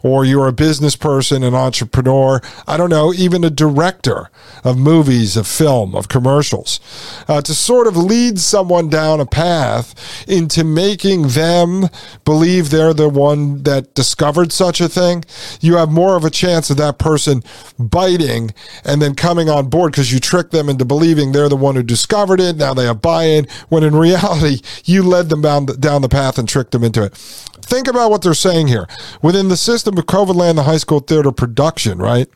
or 0.05 0.23
you're 0.23 0.47
a 0.47 0.53
business 0.53 0.95
person, 0.95 1.43
an 1.43 1.55
entrepreneur, 1.55 2.39
I 2.67 2.77
don't 2.77 2.91
know, 2.91 3.11
even 3.11 3.43
a 3.43 3.49
director 3.49 4.29
of 4.63 4.77
movies, 4.77 5.35
of 5.35 5.47
film, 5.47 5.95
of 5.95 6.09
commercials, 6.09 6.79
uh, 7.27 7.41
to 7.41 7.55
sort 7.55 7.87
of 7.87 7.97
lead 7.97 8.39
someone 8.39 8.87
down 8.87 9.19
a 9.19 9.25
path 9.25 9.95
into 10.27 10.63
making 10.63 11.29
them 11.29 11.89
believe 12.23 12.69
they're 12.69 12.93
the 12.93 13.09
one 13.09 13.63
that 13.63 13.95
discovered 13.95 14.51
such 14.51 14.79
a 14.79 14.87
thing, 14.87 15.25
you 15.59 15.75
have 15.75 15.91
more 15.91 16.15
of 16.15 16.23
a 16.23 16.29
chance 16.29 16.69
of 16.69 16.77
that 16.77 16.99
person 16.99 17.43
biting 17.79 18.53
and 18.83 19.01
then 19.01 19.15
coming 19.15 19.49
on 19.49 19.69
board 19.69 19.91
because 19.91 20.13
you 20.13 20.19
trick 20.19 20.51
them 20.51 20.69
into 20.69 20.85
believing 20.85 21.31
they're 21.31 21.49
the 21.49 21.55
one 21.55 21.73
who 21.73 21.81
discovered 21.81 22.39
it. 22.39 22.57
Now 22.57 22.75
they 22.75 22.85
have 22.85 23.01
buy 23.01 23.23
in, 23.23 23.47
when 23.69 23.83
in 23.83 23.95
reality, 23.95 24.61
you 24.83 25.01
led 25.01 25.24
them 25.29 25.41
down, 25.41 25.65
down 25.65 26.01
the 26.01 26.09
path 26.09 26.37
and 26.37 26.47
tricked 26.47 26.71
them 26.71 26.83
into 26.83 27.03
it. 27.03 27.13
Think 27.15 27.87
about 27.87 28.11
what 28.11 28.21
they're 28.21 28.33
saying 28.33 28.67
here. 28.67 28.87
Within 29.21 29.49
the 29.49 29.57
system 29.57 29.97
of 29.97 30.05
COVID 30.05 30.35
land, 30.35 30.57
the 30.57 30.63
high 30.63 30.77
school 30.77 30.99
theater 30.99 31.31
production, 31.31 31.97
right? 31.97 32.27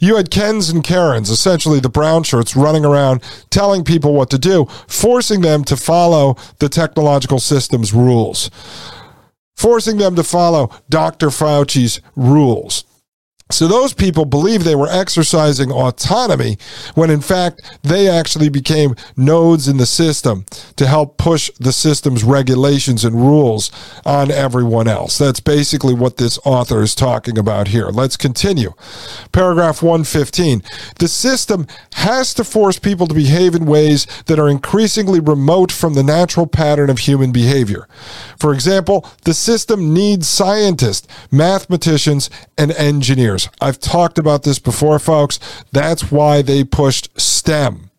You 0.00 0.16
had 0.16 0.30
Kens 0.30 0.68
and 0.68 0.84
Karens, 0.84 1.30
essentially 1.30 1.80
the 1.80 1.88
brown 1.88 2.22
shirts, 2.22 2.54
running 2.54 2.84
around 2.84 3.22
telling 3.50 3.84
people 3.84 4.14
what 4.14 4.30
to 4.30 4.38
do, 4.38 4.66
forcing 4.86 5.40
them 5.40 5.64
to 5.64 5.76
follow 5.76 6.36
the 6.58 6.68
technological 6.68 7.40
system's 7.40 7.92
rules, 7.92 8.50
forcing 9.56 9.98
them 9.98 10.14
to 10.16 10.22
follow 10.22 10.70
Dr. 10.88 11.28
Fauci's 11.28 12.00
rules. 12.14 12.84
So 13.52 13.68
those 13.68 13.92
people 13.92 14.24
believe 14.24 14.64
they 14.64 14.74
were 14.74 14.88
exercising 14.88 15.70
autonomy 15.70 16.56
when 16.94 17.10
in 17.10 17.20
fact 17.20 17.60
they 17.82 18.08
actually 18.08 18.48
became 18.48 18.96
nodes 19.16 19.68
in 19.68 19.76
the 19.76 19.86
system 19.86 20.46
to 20.76 20.86
help 20.86 21.18
push 21.18 21.50
the 21.60 21.72
system's 21.72 22.24
regulations 22.24 23.04
and 23.04 23.14
rules 23.14 23.70
on 24.04 24.30
everyone 24.30 24.88
else. 24.88 25.18
That's 25.18 25.40
basically 25.40 25.94
what 25.94 26.16
this 26.16 26.38
author 26.44 26.82
is 26.82 26.94
talking 26.94 27.36
about 27.36 27.68
here. 27.68 27.88
Let's 27.88 28.16
continue. 28.16 28.72
Paragraph 29.32 29.82
115. 29.82 30.62
The 30.98 31.08
system 31.08 31.66
has 31.94 32.32
to 32.34 32.44
force 32.44 32.78
people 32.78 33.06
to 33.06 33.14
behave 33.14 33.54
in 33.54 33.66
ways 33.66 34.06
that 34.26 34.38
are 34.38 34.48
increasingly 34.48 35.20
remote 35.20 35.70
from 35.70 35.94
the 35.94 36.02
natural 36.02 36.46
pattern 36.46 36.88
of 36.88 37.00
human 37.00 37.32
behavior. 37.32 37.86
For 38.38 38.54
example, 38.54 39.06
the 39.24 39.34
system 39.34 39.92
needs 39.92 40.26
scientists, 40.26 41.06
mathematicians, 41.30 42.30
and 42.56 42.72
engineers. 42.72 43.41
I've 43.60 43.78
talked 43.80 44.18
about 44.18 44.42
this 44.42 44.58
before, 44.58 44.98
folks. 44.98 45.38
That's 45.72 46.10
why 46.10 46.42
they 46.42 46.64
pushed 46.64 47.08
STEM 47.20 47.90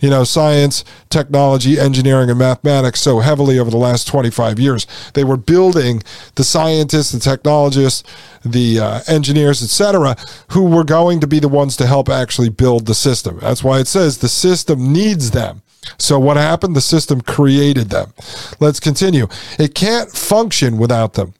you 0.00 0.10
know, 0.10 0.24
science, 0.24 0.84
technology, 1.10 1.78
engineering, 1.78 2.30
and 2.30 2.38
mathematics 2.38 3.00
so 3.00 3.20
heavily 3.20 3.58
over 3.58 3.70
the 3.70 3.76
last 3.76 4.06
25 4.06 4.58
years. 4.58 4.86
They 5.14 5.24
were 5.24 5.36
building 5.36 6.02
the 6.36 6.44
scientists, 6.44 7.12
the 7.12 7.18
technologists, 7.18 8.04
the 8.44 8.80
uh, 8.80 9.00
engineers, 9.08 9.62
etc., 9.62 10.16
who 10.50 10.64
were 10.64 10.84
going 10.84 11.20
to 11.20 11.26
be 11.26 11.40
the 11.40 11.48
ones 11.48 11.76
to 11.78 11.86
help 11.86 12.08
actually 12.08 12.50
build 12.50 12.86
the 12.86 12.94
system. 12.94 13.38
That's 13.40 13.64
why 13.64 13.80
it 13.80 13.86
says 13.86 14.18
the 14.18 14.28
system 14.28 14.92
needs 14.92 15.32
them. 15.32 15.62
So 15.98 16.18
what 16.18 16.36
happened? 16.36 16.76
The 16.76 16.80
system 16.80 17.20
created 17.20 17.88
them. 17.90 18.12
Let's 18.60 18.80
continue. 18.80 19.26
It 19.58 19.74
can't 19.74 20.10
function 20.10 20.76
without 20.76 21.14
them. 21.14 21.34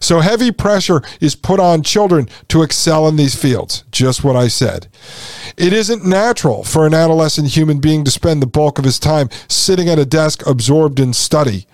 So 0.00 0.20
heavy 0.20 0.52
pressure 0.52 1.02
is 1.20 1.34
put 1.34 1.60
on 1.60 1.82
children 1.82 2.28
to 2.48 2.62
excel 2.62 3.08
in 3.08 3.16
these 3.16 3.34
fields. 3.34 3.84
Just 3.90 4.22
what 4.22 4.36
I 4.36 4.48
said. 4.48 4.88
It 5.56 5.72
isn't 5.72 6.04
natural 6.04 6.64
for 6.64 6.86
an 6.86 6.94
adolescent 6.94 7.48
human 7.48 7.78
being 7.80 8.04
to 8.04 8.10
spend 8.10 8.42
the 8.42 8.46
bulk 8.46 8.78
of 8.78 8.84
his 8.84 8.98
time 8.98 9.30
sitting 9.48 9.88
at 9.88 9.98
a 9.98 10.04
desk 10.04 10.46
absorbed 10.46 11.00
in 11.00 11.12
study. 11.12 11.66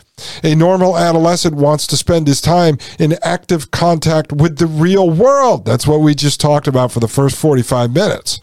A 0.42 0.54
normal 0.54 0.98
adolescent 0.98 1.54
wants 1.54 1.86
to 1.88 1.96
spend 1.96 2.26
his 2.26 2.40
time 2.40 2.78
in 2.98 3.16
active 3.22 3.70
contact 3.70 4.32
with 4.32 4.58
the 4.58 4.66
real 4.66 5.08
world. 5.10 5.64
That's 5.64 5.86
what 5.86 6.00
we 6.00 6.14
just 6.14 6.40
talked 6.40 6.68
about 6.68 6.92
for 6.92 7.00
the 7.00 7.08
first 7.08 7.36
45 7.36 7.92
minutes. 7.92 8.40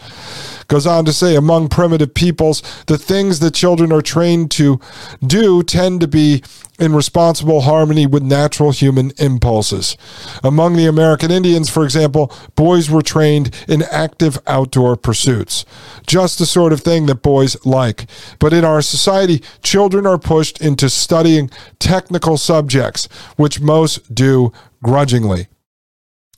Goes 0.68 0.86
on 0.86 1.06
to 1.06 1.14
say, 1.14 1.36
among 1.36 1.70
primitive 1.70 2.14
peoples, 2.14 2.62
the 2.88 2.98
things 2.98 3.40
that 3.40 3.54
children 3.54 3.92
are 3.94 4.02
trained 4.02 4.52
to 4.52 4.80
do 5.26 5.64
tend 5.64 6.02
to 6.02 6.08
be 6.08 6.44
in 6.80 6.94
responsible 6.94 7.62
harmony 7.62 8.06
with 8.06 8.22
natural 8.22 8.72
human 8.72 9.12
impulses. 9.18 9.98
Among 10.44 10.76
the 10.76 10.86
American 10.86 11.32
Indians, 11.32 11.70
for 11.70 11.84
example, 11.84 12.32
boys 12.56 12.90
were 12.90 13.02
trained 13.02 13.56
in 13.68 13.82
active 13.84 14.40
outdoor 14.46 14.96
pursuits. 14.96 15.66
Just 16.06 16.38
the 16.38 16.46
sort 16.46 16.74
of 16.74 16.82
thing 16.82 17.06
that 17.08 17.24
boys 17.24 17.58
like. 17.66 18.06
But 18.38 18.54
in 18.54 18.64
our 18.66 18.82
society, 18.82 19.42
children 19.64 20.06
are 20.06 20.20
pushed 20.20 20.62
into 20.62 20.90
studying 20.90 21.50
technical 21.80 22.38
subjects, 22.38 23.08
which 23.38 23.60
most 23.60 24.14
do 24.14 24.52
grudgingly. 24.84 25.48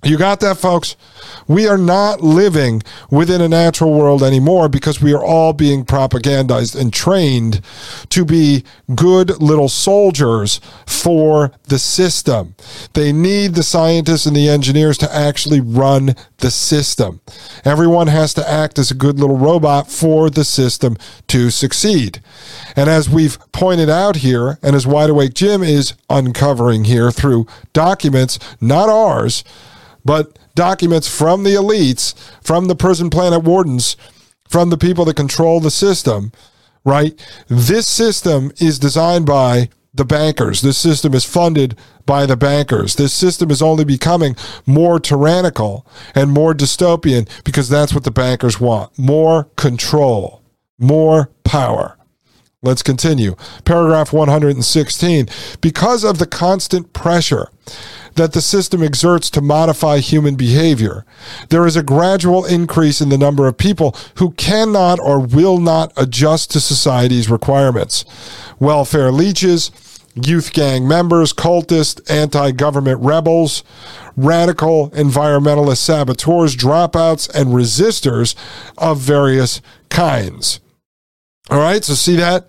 You 0.01 0.17
got 0.17 0.39
that, 0.39 0.57
folks? 0.57 0.95
We 1.45 1.67
are 1.67 1.77
not 1.77 2.21
living 2.21 2.83
within 3.11 3.41
a 3.41 3.49
natural 3.49 3.91
world 3.93 4.23
anymore 4.23 4.69
because 4.69 5.01
we 5.01 5.13
are 5.13 5.23
all 5.23 5.51
being 5.51 5.83
propagandized 5.83 6.79
and 6.79 6.93
trained 6.93 7.59
to 8.07 8.23
be 8.23 8.63
good 8.95 9.41
little 9.41 9.67
soldiers 9.67 10.61
for 10.85 11.51
the 11.63 11.79
system. 11.79 12.55
They 12.93 13.11
need 13.11 13.55
the 13.55 13.63
scientists 13.63 14.25
and 14.25 14.37
the 14.37 14.47
engineers 14.47 14.97
to 14.99 15.13
actually 15.13 15.59
run 15.59 16.15
the 16.37 16.49
system. 16.49 17.19
Everyone 17.65 18.07
has 18.07 18.33
to 18.35 18.49
act 18.49 18.79
as 18.79 18.91
a 18.91 18.95
good 18.95 19.19
little 19.19 19.37
robot 19.37 19.91
for 19.91 20.29
the 20.29 20.45
system 20.45 20.95
to 21.27 21.49
succeed. 21.49 22.21
And 22.73 22.89
as 22.89 23.09
we've 23.09 23.37
pointed 23.51 23.89
out 23.89 24.17
here, 24.17 24.59
and 24.63 24.77
as 24.77 24.87
Wide 24.87 25.09
Awake 25.09 25.33
Jim 25.33 25.61
is 25.61 25.93
uncovering 26.09 26.85
here 26.85 27.11
through 27.11 27.47
documents, 27.73 28.39
not 28.61 28.87
ours, 28.87 29.43
but 30.09 30.39
documents 30.55 31.07
from 31.07 31.43
the 31.43 31.51
elites, 31.51 32.15
from 32.41 32.65
the 32.65 32.75
prison 32.75 33.11
planet 33.11 33.43
wardens, 33.43 33.95
from 34.49 34.71
the 34.71 34.77
people 34.77 35.05
that 35.05 35.15
control 35.15 35.59
the 35.59 35.69
system, 35.69 36.31
right? 36.83 37.13
This 37.47 37.87
system 37.87 38.51
is 38.59 38.79
designed 38.79 39.27
by 39.27 39.69
the 39.93 40.05
bankers. 40.05 40.61
This 40.61 40.79
system 40.79 41.13
is 41.13 41.25
funded 41.25 41.77
by 42.07 42.25
the 42.25 42.35
bankers. 42.35 42.95
This 42.95 43.13
system 43.13 43.51
is 43.51 43.61
only 43.61 43.85
becoming 43.85 44.35
more 44.65 44.99
tyrannical 44.99 45.85
and 46.15 46.31
more 46.31 46.55
dystopian 46.55 47.29
because 47.43 47.69
that's 47.69 47.93
what 47.93 48.03
the 48.03 48.09
bankers 48.09 48.59
want 48.59 48.97
more 48.97 49.43
control, 49.57 50.41
more 50.79 51.29
power. 51.43 51.99
Let's 52.63 52.81
continue. 52.81 53.35
Paragraph 53.63 54.11
116. 54.11 55.27
Because 55.61 56.03
of 56.03 56.17
the 56.17 56.27
constant 56.27 56.93
pressure 56.93 57.49
that 58.15 58.33
the 58.33 58.41
system 58.41 58.81
exerts 58.83 59.29
to 59.31 59.41
modify 59.41 59.99
human 59.99 60.35
behavior, 60.35 61.05
there 61.49 61.65
is 61.65 61.75
a 61.75 61.83
gradual 61.83 62.45
increase 62.45 63.01
in 63.01 63.09
the 63.09 63.17
number 63.17 63.47
of 63.47 63.57
people 63.57 63.95
who 64.15 64.31
cannot 64.31 64.99
or 64.99 65.19
will 65.19 65.59
not 65.59 65.91
adjust 65.97 66.51
to 66.51 66.59
society's 66.59 67.29
requirements. 67.29 68.05
Welfare 68.59 69.11
leeches, 69.11 69.71
youth 70.15 70.53
gang 70.53 70.87
members, 70.87 71.33
cultists, 71.33 72.01
anti 72.09 72.51
government 72.51 72.99
rebels, 73.01 73.63
radical 74.15 74.89
environmentalist 74.91 75.77
saboteurs, 75.77 76.55
dropouts, 76.55 77.29
and 77.33 77.49
resistors 77.49 78.35
of 78.77 78.99
various 78.99 79.61
kinds. 79.89 80.59
All 81.49 81.57
right, 81.59 81.83
so 81.83 81.95
see 81.95 82.15
that? 82.17 82.47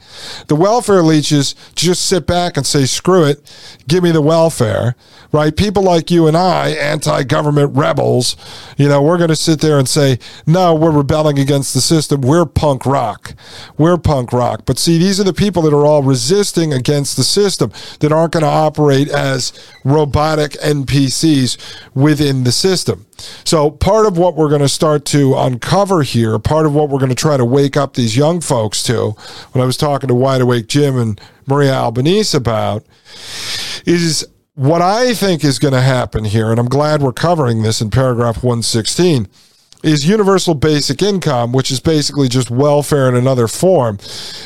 The 0.48 0.54
welfare 0.54 1.02
leeches 1.02 1.54
just 1.74 2.06
sit 2.06 2.26
back 2.26 2.58
and 2.58 2.66
say, 2.66 2.84
screw 2.84 3.24
it, 3.24 3.40
give 3.88 4.02
me 4.02 4.10
the 4.10 4.20
welfare, 4.20 4.94
right? 5.32 5.56
People 5.56 5.82
like 5.82 6.10
you 6.10 6.26
and 6.26 6.36
I, 6.36 6.70
anti 6.70 7.22
government 7.22 7.74
rebels, 7.74 8.36
you 8.76 8.88
know, 8.88 9.00
we're 9.00 9.16
going 9.16 9.30
to 9.30 9.36
sit 9.36 9.62
there 9.62 9.78
and 9.78 9.88
say, 9.88 10.18
no, 10.46 10.74
we're 10.74 10.90
rebelling 10.90 11.38
against 11.38 11.72
the 11.72 11.80
system. 11.80 12.20
We're 12.20 12.44
punk 12.44 12.84
rock. 12.84 13.34
We're 13.78 13.96
punk 13.96 14.34
rock. 14.34 14.64
But 14.66 14.78
see, 14.78 14.98
these 14.98 15.18
are 15.18 15.24
the 15.24 15.32
people 15.32 15.62
that 15.62 15.72
are 15.72 15.86
all 15.86 16.02
resisting 16.02 16.74
against 16.74 17.16
the 17.16 17.24
system 17.24 17.72
that 18.00 18.12
aren't 18.12 18.34
going 18.34 18.42
to 18.42 18.50
operate 18.50 19.08
as 19.08 19.54
robotic 19.82 20.52
NPCs 20.52 21.56
within 21.94 22.44
the 22.44 22.52
system. 22.52 23.06
So, 23.44 23.70
part 23.70 24.06
of 24.06 24.18
what 24.18 24.36
we're 24.36 24.48
going 24.48 24.60
to 24.60 24.68
start 24.68 25.04
to 25.06 25.36
uncover 25.36 26.02
here, 26.02 26.38
part 26.38 26.66
of 26.66 26.74
what 26.74 26.88
we're 26.88 26.98
going 26.98 27.10
to 27.10 27.14
try 27.14 27.36
to 27.36 27.44
wake 27.44 27.76
up 27.76 27.94
these 27.94 28.16
young 28.16 28.40
folks 28.40 28.82
to, 28.84 29.10
when 29.52 29.62
I 29.62 29.66
was 29.66 29.76
talking 29.76 30.08
to 30.08 30.14
Wide 30.14 30.40
Awake 30.40 30.66
Jim 30.66 30.96
and 30.96 31.20
Maria 31.46 31.74
Albanese 31.74 32.36
about, 32.36 32.84
is 33.86 34.26
what 34.54 34.82
I 34.82 35.14
think 35.14 35.44
is 35.44 35.58
going 35.58 35.74
to 35.74 35.80
happen 35.80 36.24
here, 36.24 36.50
and 36.50 36.58
I'm 36.58 36.68
glad 36.68 37.02
we're 37.02 37.12
covering 37.12 37.62
this 37.62 37.80
in 37.80 37.90
paragraph 37.90 38.42
116 38.42 39.28
is 39.82 40.06
universal 40.06 40.54
basic 40.54 41.00
income, 41.00 41.52
which 41.52 41.70
is 41.70 41.80
basically 41.80 42.28
just 42.28 42.50
welfare 42.50 43.08
in 43.08 43.14
another 43.14 43.48
form. 43.48 43.96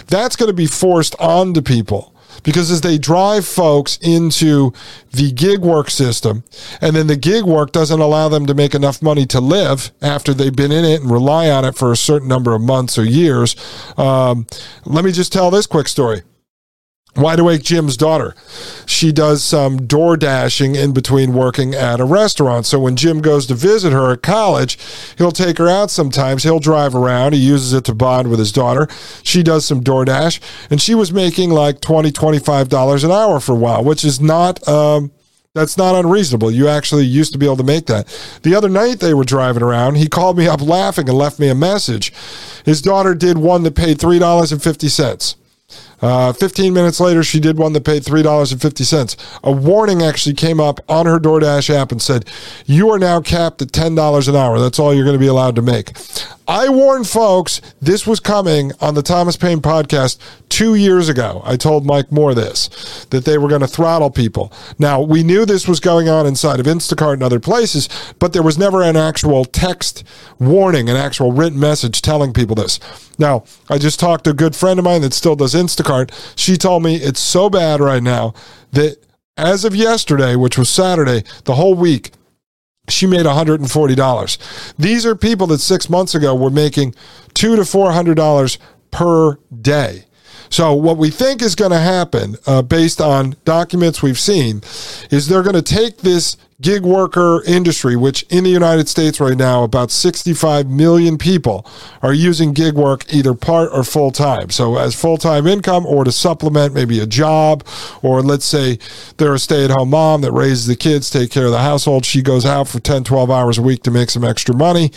That's 0.06 0.36
going 0.36 0.48
to 0.48 0.54
be 0.54 0.66
forced 0.66 1.16
onto 1.18 1.60
people 1.60 2.13
because 2.44 2.70
as 2.70 2.82
they 2.82 2.98
drive 2.98 3.44
folks 3.44 3.98
into 4.00 4.72
the 5.10 5.32
gig 5.32 5.60
work 5.60 5.90
system, 5.90 6.44
and 6.80 6.94
then 6.94 7.08
the 7.08 7.16
gig 7.16 7.44
work 7.44 7.72
doesn't 7.72 8.00
allow 8.00 8.28
them 8.28 8.46
to 8.46 8.54
make 8.54 8.74
enough 8.74 9.02
money 9.02 9.26
to 9.26 9.40
live 9.40 9.90
after 10.00 10.32
they've 10.32 10.54
been 10.54 10.70
in 10.70 10.84
it 10.84 11.00
and 11.00 11.10
rely 11.10 11.50
on 11.50 11.64
it 11.64 11.74
for 11.74 11.90
a 11.90 11.96
certain 11.96 12.28
number 12.28 12.54
of 12.54 12.62
months 12.62 12.96
or 12.96 13.04
years. 13.04 13.56
Um, 13.96 14.46
let 14.84 15.04
me 15.04 15.10
just 15.10 15.32
tell 15.32 15.50
this 15.50 15.66
quick 15.66 15.88
story. 15.88 16.22
Wide 17.16 17.38
Awake 17.38 17.62
Jim's 17.62 17.96
daughter. 17.96 18.34
She 18.86 19.12
does 19.12 19.44
some 19.44 19.86
door 19.86 20.16
dashing 20.16 20.74
in 20.74 20.92
between 20.92 21.32
working 21.32 21.74
at 21.74 22.00
a 22.00 22.04
restaurant. 22.04 22.66
So 22.66 22.80
when 22.80 22.96
Jim 22.96 23.20
goes 23.20 23.46
to 23.46 23.54
visit 23.54 23.92
her 23.92 24.12
at 24.12 24.22
college, 24.22 24.78
he'll 25.16 25.30
take 25.30 25.58
her 25.58 25.68
out 25.68 25.90
sometimes. 25.90 26.42
He'll 26.42 26.58
drive 26.58 26.94
around. 26.94 27.34
He 27.34 27.38
uses 27.40 27.72
it 27.72 27.84
to 27.84 27.94
bond 27.94 28.28
with 28.28 28.40
his 28.40 28.50
daughter. 28.50 28.88
She 29.22 29.42
does 29.44 29.64
some 29.64 29.82
DoorDash, 29.82 30.40
and 30.70 30.80
she 30.80 30.94
was 30.94 31.12
making 31.12 31.50
like 31.50 31.80
$20, 31.80 32.10
$25 32.10 33.04
an 33.04 33.10
hour 33.10 33.38
for 33.38 33.52
a 33.52 33.58
while, 33.58 33.84
which 33.84 34.04
is 34.04 34.20
not. 34.20 34.66
Um, 34.66 35.12
that's 35.54 35.76
not 35.76 35.94
unreasonable. 35.94 36.50
You 36.50 36.66
actually 36.66 37.04
used 37.04 37.32
to 37.32 37.38
be 37.38 37.46
able 37.46 37.58
to 37.58 37.62
make 37.62 37.86
that. 37.86 38.08
The 38.42 38.56
other 38.56 38.68
night 38.68 38.98
they 38.98 39.14
were 39.14 39.22
driving 39.22 39.62
around. 39.62 39.94
He 39.94 40.08
called 40.08 40.36
me 40.36 40.48
up 40.48 40.60
laughing 40.60 41.08
and 41.08 41.16
left 41.16 41.38
me 41.38 41.48
a 41.48 41.54
message. 41.54 42.12
His 42.64 42.82
daughter 42.82 43.14
did 43.14 43.38
one 43.38 43.62
that 43.62 43.76
paid 43.76 43.98
$3.50. 43.98 45.36
Uh, 46.04 46.34
15 46.34 46.74
minutes 46.74 47.00
later, 47.00 47.22
she 47.22 47.40
did 47.40 47.56
one 47.56 47.72
that 47.72 47.82
paid 47.82 48.02
$3.50. 48.02 49.16
A 49.42 49.50
warning 49.50 50.02
actually 50.02 50.34
came 50.34 50.60
up 50.60 50.78
on 50.86 51.06
her 51.06 51.18
DoorDash 51.18 51.74
app 51.74 51.92
and 51.92 52.02
said, 52.02 52.26
You 52.66 52.90
are 52.90 52.98
now 52.98 53.22
capped 53.22 53.62
at 53.62 53.68
$10 53.68 54.28
an 54.28 54.36
hour. 54.36 54.60
That's 54.60 54.78
all 54.78 54.92
you're 54.92 55.06
going 55.06 55.16
to 55.16 55.18
be 55.18 55.28
allowed 55.28 55.56
to 55.56 55.62
make. 55.62 55.92
I 56.46 56.68
warned 56.68 57.08
folks 57.08 57.62
this 57.80 58.06
was 58.06 58.20
coming 58.20 58.72
on 58.78 58.94
the 58.94 59.02
Thomas 59.02 59.38
Paine 59.38 59.60
podcast 59.60 60.18
two 60.50 60.74
years 60.74 61.08
ago. 61.08 61.40
I 61.42 61.56
told 61.56 61.86
Mike 61.86 62.12
Moore 62.12 62.34
this, 62.34 63.06
that 63.06 63.24
they 63.24 63.38
were 63.38 63.48
going 63.48 63.62
to 63.62 63.66
throttle 63.66 64.10
people. 64.10 64.52
Now, 64.78 65.00
we 65.00 65.22
knew 65.22 65.46
this 65.46 65.66
was 65.66 65.80
going 65.80 66.08
on 66.08 66.26
inside 66.26 66.60
of 66.60 66.66
Instacart 66.66 67.14
and 67.14 67.22
other 67.22 67.40
places, 67.40 67.88
but 68.18 68.34
there 68.34 68.42
was 68.42 68.58
never 68.58 68.82
an 68.82 68.94
actual 68.94 69.46
text 69.46 70.04
warning, 70.38 70.90
an 70.90 70.96
actual 70.96 71.32
written 71.32 71.58
message 71.58 72.02
telling 72.02 72.34
people 72.34 72.54
this. 72.54 72.78
Now, 73.18 73.44
I 73.70 73.78
just 73.78 73.98
talked 73.98 74.24
to 74.24 74.30
a 74.30 74.34
good 74.34 74.54
friend 74.54 74.78
of 74.78 74.84
mine 74.84 75.00
that 75.02 75.14
still 75.14 75.36
does 75.36 75.54
Instacart. 75.54 75.93
She 76.36 76.56
told 76.56 76.82
me 76.82 76.96
it's 76.96 77.20
so 77.20 77.48
bad 77.48 77.80
right 77.80 78.02
now 78.02 78.34
that 78.72 78.96
as 79.36 79.64
of 79.64 79.74
yesterday, 79.74 80.36
which 80.36 80.58
was 80.58 80.68
Saturday, 80.68 81.24
the 81.44 81.54
whole 81.54 81.74
week, 81.74 82.12
she 82.88 83.06
made 83.06 83.26
$140. 83.26 84.74
These 84.78 85.06
are 85.06 85.16
people 85.16 85.46
that 85.48 85.58
six 85.58 85.88
months 85.88 86.14
ago 86.14 86.34
were 86.34 86.50
making 86.50 86.94
two 87.32 87.56
to 87.56 87.62
$400 87.62 88.58
per 88.90 89.38
day. 89.60 90.04
So, 90.50 90.74
what 90.74 90.96
we 90.96 91.10
think 91.10 91.42
is 91.42 91.54
going 91.54 91.72
to 91.72 91.80
happen, 91.80 92.36
uh, 92.46 92.62
based 92.62 93.00
on 93.00 93.36
documents 93.44 94.02
we've 94.02 94.18
seen, 94.18 94.62
is 95.10 95.28
they're 95.28 95.42
going 95.42 95.54
to 95.54 95.62
take 95.62 95.98
this 95.98 96.36
gig 96.60 96.82
worker 96.82 97.42
industry, 97.46 97.96
which 97.96 98.22
in 98.30 98.44
the 98.44 98.50
United 98.50 98.88
States 98.88 99.20
right 99.20 99.36
now, 99.36 99.64
about 99.64 99.90
65 99.90 100.68
million 100.68 101.18
people 101.18 101.66
are 102.00 102.12
using 102.12 102.52
gig 102.52 102.74
work 102.74 103.04
either 103.12 103.34
part 103.34 103.70
or 103.72 103.84
full 103.84 104.10
time. 104.10 104.50
So, 104.50 104.78
as 104.78 104.94
full 104.94 105.18
time 105.18 105.46
income 105.46 105.86
or 105.86 106.04
to 106.04 106.12
supplement 106.12 106.74
maybe 106.74 107.00
a 107.00 107.06
job, 107.06 107.66
or 108.02 108.22
let's 108.22 108.44
say 108.44 108.78
they're 109.16 109.34
a 109.34 109.38
stay 109.38 109.64
at 109.64 109.70
home 109.70 109.90
mom 109.90 110.22
that 110.22 110.32
raises 110.32 110.66
the 110.66 110.76
kids, 110.76 111.10
take 111.10 111.30
care 111.30 111.46
of 111.46 111.52
the 111.52 111.58
household. 111.58 112.04
She 112.04 112.22
goes 112.22 112.46
out 112.46 112.68
for 112.68 112.80
10, 112.80 113.04
12 113.04 113.30
hours 113.30 113.58
a 113.58 113.62
week 113.62 113.82
to 113.84 113.90
make 113.90 114.10
some 114.10 114.24
extra 114.24 114.54
money. 114.54 114.90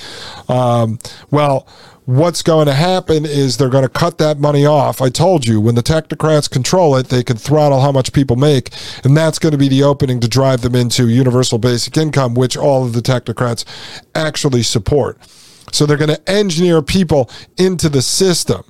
Um, 0.47 0.99
well, 1.31 1.67
what's 2.07 2.41
going 2.41 2.65
to 2.65 2.73
happen 2.73 3.25
is 3.25 3.57
they're 3.57 3.69
going 3.69 3.83
to 3.83 3.89
cut 3.89 4.17
that 4.17 4.39
money 4.39 4.65
off. 4.65 5.01
I 5.01 5.09
told 5.09 5.45
you, 5.45 5.59
when 5.59 5.75
the 5.75 5.83
technocrats 5.83 6.49
control 6.49 6.95
it, 6.95 7.09
they 7.09 7.21
can 7.21 7.35
throttle 7.35 7.81
how 7.81 7.91
much 7.91 8.13
people 8.13 8.37
make, 8.37 8.69
and 9.03 9.15
that's 9.15 9.37
going 9.37 9.51
to 9.51 9.57
be 9.57 9.67
the 9.67 9.83
opening 9.83 10.21
to 10.21 10.27
drive 10.27 10.61
them 10.61 10.73
into 10.73 11.09
universal 11.09 11.57
basic 11.59 11.97
income, 11.97 12.33
which 12.33 12.55
all 12.55 12.85
of 12.85 12.93
the 12.93 13.01
technocrats 13.01 13.65
actually 14.15 14.63
support. 14.63 15.17
So 15.73 15.85
they're 15.85 15.97
going 15.97 16.15
to 16.15 16.29
engineer 16.29 16.81
people 16.81 17.29
into 17.57 17.89
the 17.89 18.01
system. 18.01 18.63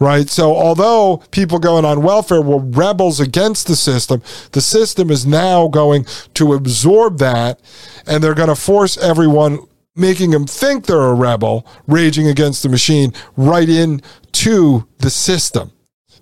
Right. 0.00 0.30
So, 0.30 0.56
although 0.56 1.18
people 1.32 1.58
going 1.58 1.84
on 1.84 2.02
welfare 2.02 2.40
were 2.40 2.60
rebels 2.60 3.20
against 3.20 3.66
the 3.66 3.76
system, 3.76 4.22
the 4.52 4.62
system 4.62 5.10
is 5.10 5.26
now 5.26 5.68
going 5.68 6.06
to 6.34 6.54
absorb 6.54 7.18
that 7.18 7.60
and 8.06 8.24
they're 8.24 8.34
going 8.34 8.48
to 8.48 8.54
force 8.54 8.96
everyone 8.96 9.58
making 9.98 10.30
them 10.30 10.46
think 10.46 10.86
they're 10.86 11.00
a 11.00 11.14
rebel 11.14 11.66
raging 11.86 12.26
against 12.26 12.62
the 12.62 12.68
machine 12.68 13.12
right 13.36 13.68
into 13.68 14.86
the 14.98 15.10
system. 15.10 15.72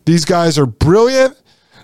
These 0.04 0.24
guys 0.24 0.58
are 0.58 0.66
brilliant. 0.66 1.36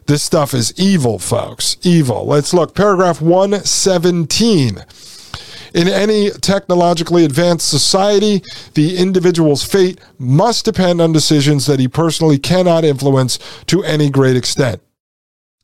This 0.07 0.23
stuff 0.23 0.55
is 0.55 0.73
evil, 0.77 1.19
folks. 1.19 1.77
Evil. 1.83 2.27
Let's 2.27 2.53
look. 2.53 2.75
Paragraph 2.75 3.21
117. 3.21 4.85
In 5.75 5.89
any 5.89 6.31
technologically 6.31 7.25
advanced 7.25 7.69
society, 7.69 8.43
the 8.75 8.97
individual's 8.99 9.65
fate 9.65 10.01
must 10.19 10.65
depend 10.65 11.01
on 11.01 11.13
decisions 11.13 11.67
that 11.67 11.81
he 11.81 11.89
personally 11.89 12.39
cannot 12.39 12.85
influence 12.85 13.39
to 13.67 13.83
any 13.83 14.11
great 14.11 14.37
extent. 14.37 14.83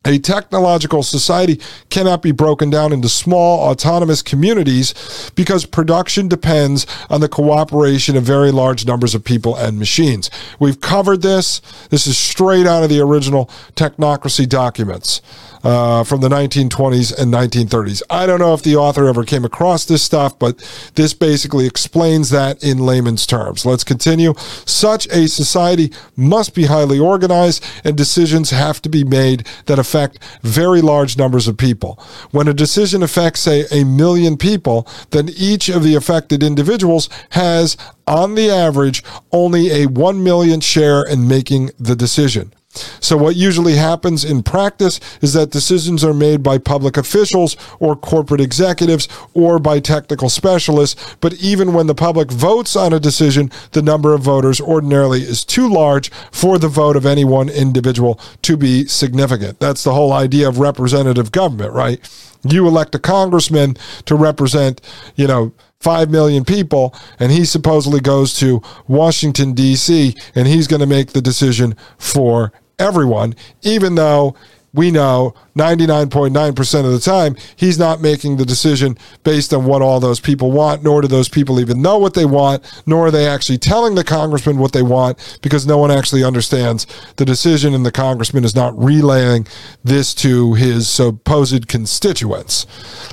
A 0.09 0.19
technological 0.19 1.03
society 1.03 1.61
cannot 1.91 2.23
be 2.23 2.33
broken 2.33 2.71
down 2.71 2.95
into 2.95 3.11
small 3.11 3.69
autonomous 3.69 4.23
communities 4.23 5.31
because 5.35 5.67
production 5.67 6.29
depends 6.29 6.87
on 7.11 7.21
the 7.21 7.29
cooperation 7.29 8.17
of 8.17 8.23
very 8.23 8.51
large 8.51 8.87
numbers 8.87 9.15
of 9.15 9.23
people 9.23 9.55
and 9.55 9.79
machines. 9.79 10.31
We've 10.59 10.81
covered 10.81 11.21
this. 11.21 11.61
This 11.91 12.07
is 12.07 12.17
straight 12.17 12.67
out 12.67 12.83
of 12.83 12.89
the 12.89 13.01
original 13.01 13.51
technocracy 13.77 14.49
documents 14.49 15.21
uh, 15.63 16.05
from 16.05 16.21
the 16.21 16.29
1920s 16.29 17.17
and 17.19 17.33
1930s. 17.33 18.03
I 18.11 18.27
don't 18.27 18.41
know 18.41 18.55
if 18.55 18.63
the 18.63 18.77
author 18.77 19.07
ever 19.07 19.25
came 19.25 19.45
across 19.45 19.85
this 19.85 20.03
stuff, 20.03 20.39
but 20.39 20.59
this 20.95 21.15
basically 21.15 21.67
explains 21.67 22.31
that 22.31 22.63
in 22.63 22.79
layman's 22.79 23.27
terms. 23.27 23.65
Let's 23.67 23.85
continue. 23.85 24.35
Such 24.65 25.07
a 25.09 25.29
society 25.29 25.93
must 26.17 26.55
be 26.55 26.67
highly 26.67 26.99
organized, 26.99 27.65
and 27.85 27.97
decisions 27.97 28.51
have 28.51 28.81
to 28.83 28.89
be 28.89 29.05
made 29.05 29.47
that 29.67 29.79
affect 29.79 30.19
very 30.43 30.81
large 30.81 31.17
numbers 31.17 31.49
of 31.49 31.57
people. 31.57 31.99
When 32.31 32.49
a 32.49 32.55
decision 32.55 33.03
affects, 33.03 33.41
say, 33.41 33.67
a 33.71 33.85
million 33.85 34.37
people, 34.37 34.87
then 35.11 35.29
each 35.37 35.69
of 35.69 35.83
the 35.83 35.95
affected 35.95 36.43
individuals 36.43 37.09
has, 37.31 37.77
on 38.07 38.35
the 38.35 38.51
average, 38.51 39.03
only 39.33 39.83
a 39.83 39.87
1 39.87 40.23
million 40.23 40.61
share 40.61 41.03
in 41.03 41.29
making 41.29 41.71
the 41.79 41.97
decision. 41.97 42.53
So, 43.01 43.17
what 43.17 43.37
usually 43.37 43.77
happens 43.77 44.25
in 44.25 44.43
practice 44.43 45.01
is 45.23 45.33
that 45.33 45.51
decisions 45.51 46.05
are 46.05 46.13
made 46.13 46.43
by 46.43 46.59
public 46.59 46.97
officials 46.97 47.57
or 47.81 47.97
corporate 47.97 48.41
executives 48.41 49.09
or 49.33 49.59
by 49.59 49.81
technical 49.81 50.29
specialists. 50.29 51.17
But 51.21 51.35
even 51.35 51.73
when 51.73 51.87
the 51.87 51.95
public 51.95 52.31
votes 52.31 52.77
on 52.77 52.93
a 52.93 53.01
decision, 53.01 53.51
the 53.73 53.83
number 53.83 54.13
of 54.13 54.21
voters 54.21 54.61
ordinarily 54.61 55.23
is 55.23 55.45
too 55.45 55.69
large 55.69 56.11
for 56.31 56.59
the 56.59 56.69
vote 56.69 56.97
of 56.97 57.07
any 57.07 57.25
one 57.25 57.49
individual 57.49 58.21
to 58.43 58.57
be 58.57 58.87
significant. 58.87 59.59
That's 59.61 59.83
the 59.83 59.95
whole 59.95 60.13
idea 60.13 60.49
of 60.49 60.59
representative 60.59 61.33
government, 61.33 61.73
right? 61.73 61.99
You 62.45 62.69
elect 62.69 62.95
a 62.95 62.99
congressman 62.99 63.77
to 64.05 64.15
represent, 64.15 64.81
you 65.17 65.27
know, 65.27 65.53
5 65.81 66.11
million 66.11 66.45
people, 66.45 66.95
and 67.19 67.31
he 67.31 67.45
supposedly 67.45 68.01
goes 68.01 68.35
to 68.39 68.61
Washington, 68.89 69.53
D.C., 69.53 70.15
and 70.35 70.49
he's 70.49 70.67
going 70.67 70.81
to 70.81 70.87
make 70.87 71.13
the 71.13 71.23
decision 71.23 71.77
for 71.99 72.53
everyone, 72.79 73.35
even 73.63 73.95
though 73.95 74.35
we 74.75 74.91
know 74.91 75.35
99.9% 75.59 76.85
of 76.85 76.93
the 76.93 77.01
time, 77.01 77.37
he's 77.57 77.79
not 77.79 78.01
making 78.01 78.37
the 78.37 78.45
decision 78.45 78.97
based 79.25 79.53
on 79.53 79.65
what 79.65 79.83
all 79.83 79.99
those 79.99 80.21
people 80.21 80.53
want, 80.53 80.83
nor 80.83 81.03
do 81.03 81.09
those 81.09 81.29
people 81.29 81.59
even 81.59 81.83
know 81.83 81.99
what 81.99 82.15
they 82.15 82.25
want, 82.25 82.63
nor 82.87 83.09
are 83.09 83.11
they 83.11 83.27
actually 83.27 83.59
telling 83.59 83.95
the 83.95 84.05
congressman 84.05 84.59
what 84.59 84.73
they 84.73 84.83
want 84.83 85.39
because 85.43 85.67
no 85.67 85.77
one 85.79 85.91
actually 85.91 86.23
understands 86.23 86.87
the 87.17 87.25
decision 87.25 87.75
and 87.75 87.85
the 87.85 87.93
congressman 87.93 88.45
is 88.45 88.55
not 88.55 88.79
relaying 88.79 89.47
this 89.83 90.15
to 90.15 90.55
his 90.55 90.89
supposed 90.89 91.67
constituents. 91.67 92.67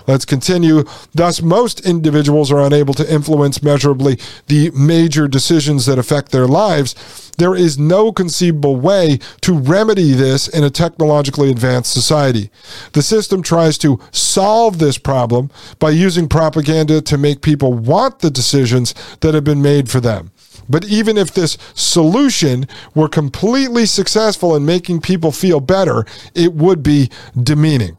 Let's 0.08 0.26
continue. 0.26 0.84
Thus, 1.14 1.42
most 1.42 1.86
individuals 1.86 2.52
are 2.52 2.62
unable 2.62 2.94
to 2.94 3.14
influence 3.14 3.64
measurably 3.64 4.20
the 4.48 4.70
major 4.72 5.28
decisions 5.28 5.86
that 5.88 5.98
affect 5.98 6.32
their 6.32 6.48
lives. 6.48 7.32
There 7.38 7.56
is 7.56 7.78
no 7.78 8.12
conceivable 8.12 8.78
way 8.78 9.20
to 9.42 9.54
remedy 9.54 10.12
this 10.12 10.48
in 10.48 10.64
a 10.64 10.70
technologically 10.70 11.52
advanced 11.52 11.92
society 11.92 12.35
society. 12.36 12.52
The 12.94 13.02
system 13.02 13.42
tries 13.42 13.78
to 13.80 14.00
solve 14.12 14.80
this 14.80 14.98
problem 14.98 15.50
by 15.80 15.92
using 15.92 16.28
propaganda 16.28 17.02
to 17.02 17.18
make 17.18 17.42
people 17.42 17.74
want 17.74 18.20
the 18.20 18.30
decisions 18.30 18.94
that 19.22 19.34
have 19.34 19.44
been 19.44 19.62
made 19.62 19.90
for 19.90 20.00
them. 20.00 20.32
But 20.68 20.86
even 20.86 21.18
if 21.18 21.34
this 21.34 21.58
solution 21.76 22.68
were 22.96 23.10
completely 23.10 23.86
successful 23.86 24.56
in 24.56 24.66
making 24.66 25.02
people 25.02 25.32
feel 25.32 25.60
better, 25.60 26.06
it 26.34 26.54
would 26.54 26.82
be 26.82 27.10
demeaning. 27.42 27.98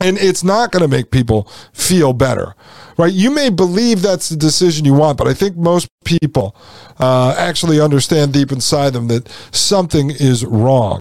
And 0.00 0.18
it's 0.18 0.42
not 0.42 0.72
going 0.72 0.82
to 0.82 0.88
make 0.88 1.10
people 1.10 1.48
feel 1.72 2.12
better, 2.12 2.54
right? 2.98 3.12
You 3.12 3.30
may 3.30 3.48
believe 3.48 4.02
that's 4.02 4.28
the 4.28 4.36
decision 4.36 4.84
you 4.84 4.94
want, 4.94 5.18
but 5.18 5.28
I 5.28 5.34
think 5.34 5.56
most 5.56 5.88
people 6.04 6.56
uh, 6.98 7.34
actually 7.38 7.80
understand 7.80 8.32
deep 8.32 8.50
inside 8.50 8.92
them 8.92 9.08
that 9.08 9.28
something 9.52 10.10
is 10.10 10.44
wrong. 10.44 11.00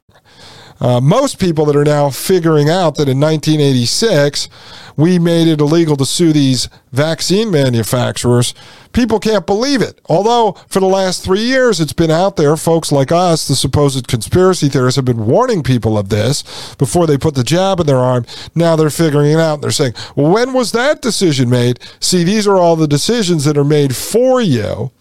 Uh, 0.83 0.99
most 0.99 1.39
people 1.39 1.63
that 1.63 1.77
are 1.77 1.85
now 1.85 2.09
figuring 2.09 2.69
out 2.69 2.95
that 2.95 3.07
in 3.07 3.17
1986 3.17 4.49
we 4.97 5.17
made 5.17 5.47
it 5.47 5.61
illegal 5.61 5.95
to 5.95 6.05
sue 6.05 6.33
these 6.33 6.67
vaccine 6.91 7.49
manufacturers, 7.49 8.53
people 8.91 9.17
can't 9.17 9.47
believe 9.47 9.81
it. 9.81 9.99
Although 10.07 10.51
for 10.67 10.81
the 10.81 10.85
last 10.85 11.23
three 11.23 11.41
years 11.41 11.79
it's 11.79 11.93
been 11.93 12.11
out 12.11 12.35
there, 12.35 12.57
folks 12.57 12.91
like 12.91 13.13
us, 13.13 13.47
the 13.47 13.55
supposed 13.55 14.09
conspiracy 14.09 14.67
theorists, 14.67 14.97
have 14.97 15.05
been 15.05 15.25
warning 15.25 15.63
people 15.63 15.97
of 15.97 16.09
this 16.09 16.75
before 16.75 17.07
they 17.07 17.17
put 17.17 17.35
the 17.35 17.45
jab 17.45 17.79
in 17.79 17.87
their 17.87 17.97
arm. 17.97 18.25
Now 18.53 18.75
they're 18.75 18.89
figuring 18.89 19.31
it 19.31 19.39
out. 19.39 19.61
They're 19.61 19.71
saying, 19.71 19.93
well, 20.17 20.33
when 20.33 20.51
was 20.51 20.73
that 20.73 21.01
decision 21.01 21.49
made? 21.49 21.79
See, 22.01 22.25
these 22.25 22.45
are 22.45 22.57
all 22.57 22.75
the 22.75 22.87
decisions 22.89 23.45
that 23.45 23.57
are 23.57 23.63
made 23.63 23.95
for 23.95 24.41
you 24.41 24.91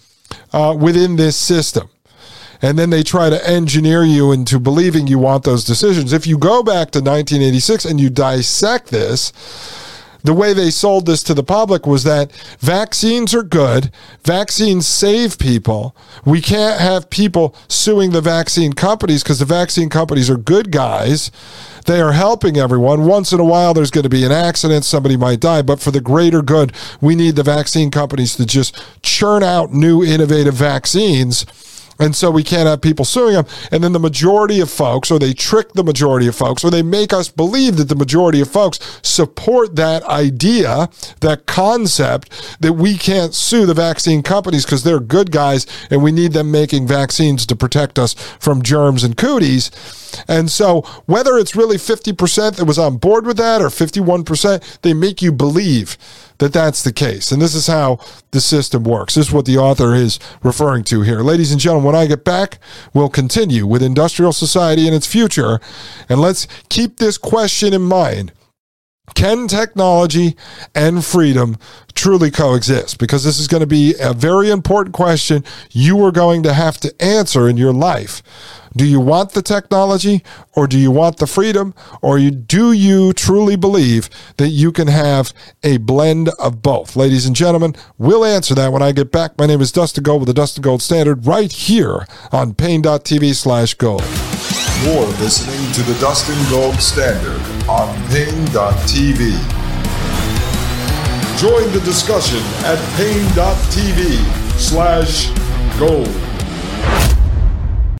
uh, 0.52 0.76
within 0.78 1.16
this 1.16 1.36
system 1.36 1.90
and 2.62 2.78
then 2.78 2.90
they 2.90 3.02
try 3.02 3.28
to 3.28 3.48
engineer 3.48 4.04
you 4.04 4.30
into 4.32 4.60
believing 4.60 5.08
you 5.08 5.18
want 5.18 5.42
those 5.42 5.64
decisions. 5.64 6.12
If 6.12 6.26
you 6.26 6.38
go 6.38 6.62
back 6.62 6.92
to 6.92 7.00
1986 7.00 7.84
and 7.84 8.00
you 8.00 8.08
dissect 8.08 8.88
this, 8.88 9.32
the 10.24 10.32
way 10.32 10.52
they 10.52 10.70
sold 10.70 11.06
this 11.06 11.24
to 11.24 11.34
the 11.34 11.42
public 11.42 11.84
was 11.84 12.04
that 12.04 12.30
vaccines 12.60 13.34
are 13.34 13.42
good, 13.42 13.90
vaccines 14.22 14.86
save 14.86 15.36
people. 15.36 15.96
We 16.24 16.40
can't 16.40 16.80
have 16.80 17.10
people 17.10 17.56
suing 17.66 18.12
the 18.12 18.20
vaccine 18.20 18.72
companies 18.72 19.24
because 19.24 19.40
the 19.40 19.44
vaccine 19.44 19.88
companies 19.88 20.30
are 20.30 20.36
good 20.36 20.70
guys. 20.70 21.32
They 21.86 22.00
are 22.00 22.12
helping 22.12 22.56
everyone. 22.56 23.04
Once 23.04 23.32
in 23.32 23.40
a 23.40 23.44
while, 23.44 23.74
there's 23.74 23.90
going 23.90 24.04
to 24.04 24.08
be 24.08 24.24
an 24.24 24.30
accident, 24.30 24.84
somebody 24.84 25.16
might 25.16 25.40
die, 25.40 25.62
but 25.62 25.80
for 25.80 25.90
the 25.90 26.00
greater 26.00 26.40
good, 26.40 26.72
we 27.00 27.16
need 27.16 27.34
the 27.34 27.42
vaccine 27.42 27.90
companies 27.90 28.36
to 28.36 28.46
just 28.46 28.80
churn 29.02 29.42
out 29.42 29.72
new 29.72 30.04
innovative 30.04 30.54
vaccines 30.54 31.44
and 31.98 32.14
so 32.16 32.30
we 32.30 32.42
can't 32.42 32.68
have 32.68 32.80
people 32.80 33.04
suing 33.04 33.34
them. 33.34 33.46
And 33.70 33.82
then 33.82 33.92
the 33.92 34.00
majority 34.00 34.60
of 34.60 34.70
folks, 34.70 35.10
or 35.10 35.18
they 35.18 35.32
trick 35.32 35.72
the 35.72 35.84
majority 35.84 36.26
of 36.26 36.34
folks, 36.34 36.64
or 36.64 36.70
they 36.70 36.82
make 36.82 37.12
us 37.12 37.28
believe 37.28 37.76
that 37.76 37.88
the 37.88 37.96
majority 37.96 38.40
of 38.40 38.50
folks 38.50 38.78
support 39.02 39.76
that 39.76 40.02
idea, 40.04 40.88
that 41.20 41.46
concept 41.46 42.30
that 42.60 42.74
we 42.74 42.96
can't 42.96 43.34
sue 43.34 43.66
the 43.66 43.74
vaccine 43.74 44.22
companies 44.22 44.64
because 44.64 44.82
they're 44.82 45.00
good 45.00 45.30
guys 45.30 45.66
and 45.90 46.02
we 46.02 46.12
need 46.12 46.32
them 46.32 46.50
making 46.50 46.86
vaccines 46.86 47.46
to 47.46 47.56
protect 47.56 47.98
us 47.98 48.14
from 48.14 48.62
germs 48.62 49.04
and 49.04 49.16
cooties. 49.16 49.70
And 50.28 50.50
so 50.50 50.82
whether 51.06 51.36
it's 51.38 51.56
really 51.56 51.76
50% 51.76 52.56
that 52.56 52.64
was 52.64 52.78
on 52.78 52.96
board 52.96 53.26
with 53.26 53.36
that 53.38 53.62
or 53.62 53.68
51%, 53.68 54.80
they 54.82 54.94
make 54.94 55.22
you 55.22 55.32
believe 55.32 55.96
that 56.38 56.52
that's 56.52 56.82
the 56.82 56.92
case. 56.92 57.30
And 57.30 57.40
this 57.40 57.54
is 57.54 57.66
how 57.68 57.98
the 58.32 58.40
system 58.40 58.84
works. 58.84 59.14
This 59.14 59.28
is 59.28 59.32
what 59.32 59.46
the 59.46 59.58
author 59.58 59.94
is 59.94 60.18
referring 60.42 60.84
to 60.84 61.02
here. 61.02 61.20
Ladies 61.20 61.52
and 61.52 61.60
gentlemen, 61.60 61.86
when 61.86 61.96
I 61.96 62.06
get 62.06 62.24
back, 62.24 62.58
we'll 62.92 63.08
continue 63.08 63.66
with 63.66 63.82
industrial 63.82 64.32
society 64.32 64.86
and 64.86 64.94
its 64.94 65.06
future. 65.06 65.60
And 66.08 66.20
let's 66.20 66.48
keep 66.68 66.96
this 66.96 67.16
question 67.16 67.72
in 67.72 67.82
mind. 67.82 68.32
Can 69.14 69.46
technology 69.46 70.36
and 70.74 71.04
freedom 71.04 71.58
truly 71.94 72.30
coexist? 72.30 72.98
Because 72.98 73.24
this 73.24 73.38
is 73.38 73.48
going 73.48 73.60
to 73.60 73.66
be 73.66 73.94
a 74.00 74.12
very 74.12 74.50
important 74.50 74.94
question 74.94 75.44
you 75.70 76.02
are 76.04 76.12
going 76.12 76.42
to 76.44 76.54
have 76.54 76.78
to 76.78 76.94
answer 77.02 77.48
in 77.48 77.56
your 77.56 77.72
life. 77.72 78.22
Do 78.76 78.86
you 78.86 79.00
want 79.00 79.32
the 79.32 79.42
technology 79.42 80.22
or 80.54 80.66
do 80.66 80.78
you 80.78 80.90
want 80.90 81.18
the 81.18 81.26
freedom? 81.26 81.74
Or 82.00 82.18
you, 82.18 82.30
do 82.30 82.72
you 82.72 83.12
truly 83.12 83.56
believe 83.56 84.08
that 84.36 84.48
you 84.48 84.72
can 84.72 84.88
have 84.88 85.32
a 85.62 85.76
blend 85.78 86.30
of 86.38 86.62
both? 86.62 86.96
Ladies 86.96 87.26
and 87.26 87.36
gentlemen, 87.36 87.74
we'll 87.98 88.24
answer 88.24 88.54
that 88.54 88.72
when 88.72 88.82
I 88.82 88.92
get 88.92 89.12
back. 89.12 89.38
My 89.38 89.46
name 89.46 89.60
is 89.60 89.72
Dustin 89.72 90.02
Gold 90.02 90.22
with 90.22 90.28
the 90.28 90.34
Dustin 90.34 90.62
Gold 90.62 90.82
Standard 90.82 91.26
right 91.26 91.52
here 91.52 92.06
on 92.30 92.54
Paine.tv 92.54 93.34
slash 93.34 93.74
gold. 93.74 94.02
You're 94.82 95.06
listening 95.20 95.72
to 95.74 95.82
the 95.82 95.98
Dustin 96.00 96.38
Gold 96.50 96.76
Standard 96.76 97.40
on 97.68 97.94
Paine.tv. 98.08 99.30
Join 101.38 101.72
the 101.72 101.80
discussion 101.84 102.40
at 102.64 102.78
Paine.tv 102.96 104.58
slash 104.58 105.30
gold. 105.78 106.31